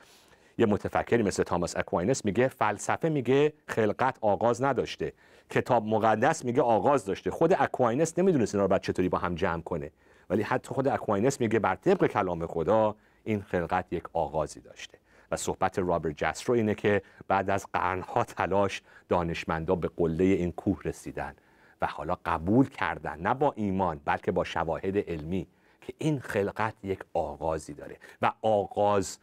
یه 0.58 0.66
متفکری 0.66 1.22
مثل 1.22 1.42
تاماس 1.42 1.76
اکواینس 1.76 2.24
میگه 2.24 2.48
فلسفه 2.48 3.08
میگه 3.08 3.52
خلقت 3.68 4.18
آغاز 4.20 4.62
نداشته. 4.62 5.12
کتاب 5.50 5.86
مقدس 5.86 6.44
میگه 6.44 6.62
آغاز 6.62 7.04
داشته. 7.04 7.30
خود 7.30 7.52
اکواینس 7.58 8.18
نمی‌دونست 8.18 8.54
اینا 8.54 8.64
رو 8.64 8.68
بعد 8.68 8.82
چطوری 8.82 9.08
با 9.08 9.18
هم 9.18 9.34
جمع 9.34 9.62
کنه. 9.62 9.90
ولی 10.30 10.42
حتی 10.42 10.74
خود 10.74 10.88
اکواینس 10.88 11.40
میگه 11.40 11.58
بر 11.58 11.74
طبق 11.74 12.06
کلام 12.06 12.46
خدا 12.46 12.96
این 13.24 13.42
خلقت 13.42 13.92
یک 13.92 14.04
آغازی 14.12 14.60
داشته. 14.60 14.98
و 15.30 15.36
صحبت 15.36 15.78
رابرت 15.78 16.14
جسترو 16.16 16.54
اینه 16.54 16.74
که 16.74 17.02
بعد 17.28 17.50
از 17.50 17.66
قرنها 17.72 18.24
تلاش 18.24 18.82
دانشمندا 19.08 19.74
به 19.74 19.90
قله 19.96 20.24
این 20.24 20.52
کوه 20.52 20.80
رسیدن 20.84 21.34
و 21.80 21.86
حالا 21.86 22.18
قبول 22.24 22.68
کردن 22.68 23.20
نه 23.20 23.34
با 23.34 23.52
ایمان 23.56 24.00
بلکه 24.04 24.32
با 24.32 24.44
شواهد 24.44 24.98
علمی 24.98 25.46
که 25.80 25.94
این 25.98 26.20
خلقت 26.20 26.74
یک 26.82 27.00
آغازی 27.14 27.74
داره. 27.74 27.96
و 28.22 28.32
آغاز 28.42 29.18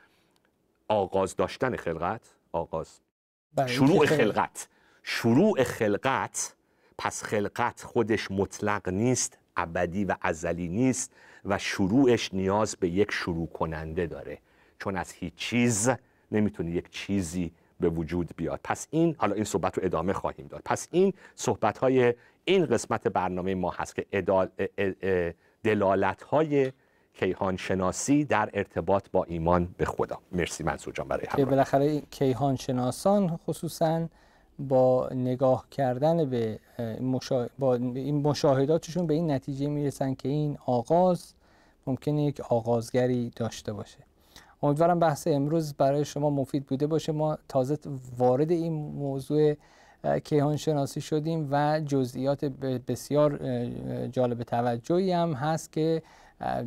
آغاز 0.87 1.35
داشتن 1.35 1.75
خلقت 1.75 2.35
آغاز. 2.51 2.99
شروع 3.67 4.05
خلقت. 4.05 4.67
شروع 5.03 5.63
خلقت 5.63 6.55
پس 6.97 7.23
خلقت 7.23 7.83
خودش 7.83 8.31
مطلق 8.31 8.89
نیست. 8.89 9.37
ابدی 9.57 10.05
و 10.05 10.15
ازلی 10.21 10.67
نیست 10.67 11.11
و 11.45 11.57
شروعش 11.57 12.33
نیاز 12.33 12.75
به 12.79 12.89
یک 12.89 13.11
شروع 13.11 13.47
کننده 13.47 14.07
داره. 14.07 14.37
چون 14.79 14.97
از 14.97 15.11
هیچ 15.11 15.35
چیز 15.35 15.91
نمی‌تونه 16.31 16.71
یک 16.71 16.89
چیزی 16.89 17.51
به 17.79 17.89
وجود 17.89 18.29
بیاد. 18.35 18.59
پس 18.63 18.87
این 18.91 19.15
حالا 19.17 19.35
این 19.35 19.43
صحبت 19.43 19.77
رو 19.77 19.85
ادامه 19.85 20.13
خواهیم 20.13 20.47
داد. 20.47 20.61
پس 20.65 20.87
این 20.91 21.13
صحبت 21.35 21.77
های 21.77 22.13
این 22.45 22.65
قسمت 22.65 23.07
برنامه 23.07 23.55
ما 23.55 23.69
هست 23.69 23.95
که 23.95 24.05
ادال 24.11 24.49
دلالت 25.63 26.23
های 26.23 26.71
کیهان 27.13 27.57
شناسی 27.57 28.25
در 28.25 28.49
ارتباط 28.53 29.09
با 29.11 29.23
ایمان 29.23 29.75
به 29.77 29.85
خدا. 29.85 30.19
مرسی 30.31 30.63
منصور 30.63 30.93
جان 30.93 31.07
برای 31.07 31.25
همراه 31.29 31.49
بالاخره 31.49 32.01
کیهان 32.01 32.55
شناسان 32.55 33.37
خصوصا 33.37 34.07
با 34.59 35.09
نگاه 35.11 35.65
کردن 35.71 36.29
به 36.29 36.59
با 37.59 37.75
این 37.75 38.21
مشاهداتشون 38.21 39.07
به 39.07 39.13
این 39.13 39.31
نتیجه 39.31 39.67
می‌رسن 39.67 40.13
که 40.13 40.29
این 40.29 40.57
آغاز 40.65 41.33
ممکنه 41.87 42.23
یک 42.23 42.41
آغازگری 42.41 43.31
داشته 43.35 43.73
باشه. 43.73 43.97
امیدوارم 44.63 44.99
بحث 44.99 45.27
امروز 45.27 45.73
برای 45.73 46.05
شما 46.05 46.29
مفید 46.29 46.65
بوده 46.65 46.87
باشه. 46.87 47.11
ما 47.11 47.37
تازه 47.47 47.77
وارد 48.17 48.51
این 48.51 48.73
موضوع 48.73 49.55
کیهان 50.23 50.57
شناسی 50.57 51.01
شدیم 51.01 51.47
و 51.51 51.81
جزئیات 51.85 52.45
بسیار 52.45 53.39
جالب 54.07 54.43
توجهی 54.43 55.11
هم 55.11 55.33
هست 55.33 55.71
که 55.71 56.01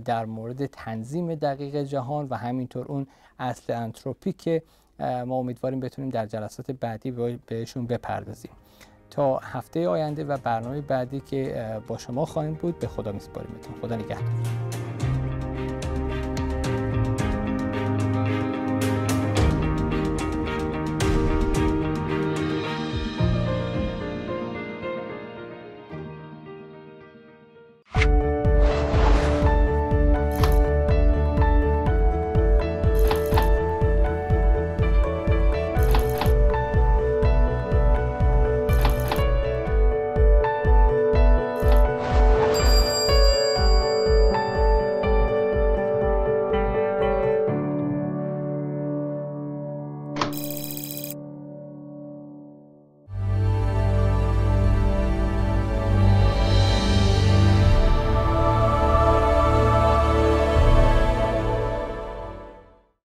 در 0.05 0.25
مورد 0.25 0.67
تنظیم 0.67 1.35
دقیق 1.35 1.77
جهان 1.77 2.27
و 2.31 2.35
همینطور 2.37 2.87
اون 2.87 3.07
اصل 3.39 3.73
انتروپی 3.73 4.33
که 4.33 4.63
ما 4.99 5.37
امیدواریم 5.37 5.81
بتونیم 5.81 6.11
در 6.11 6.27
جلسات 6.27 6.71
بعدی 6.71 7.11
بهشون 7.47 7.87
بپردازیم. 7.87 8.53
تا 9.11 9.39
هفته 9.39 9.89
آینده 9.89 10.25
و 10.25 10.37
برنامه 10.37 10.81
بعدی 10.81 11.21
که 11.21 11.67
با 11.87 11.99
شما 11.99 12.25
خواهیم 12.25 12.55
بود 12.55 12.79
به 12.79 12.87
خدا 12.87 13.13
میسپاریمتون 13.13 13.75
خدا 13.83 13.97
نگهدار. 13.97 14.84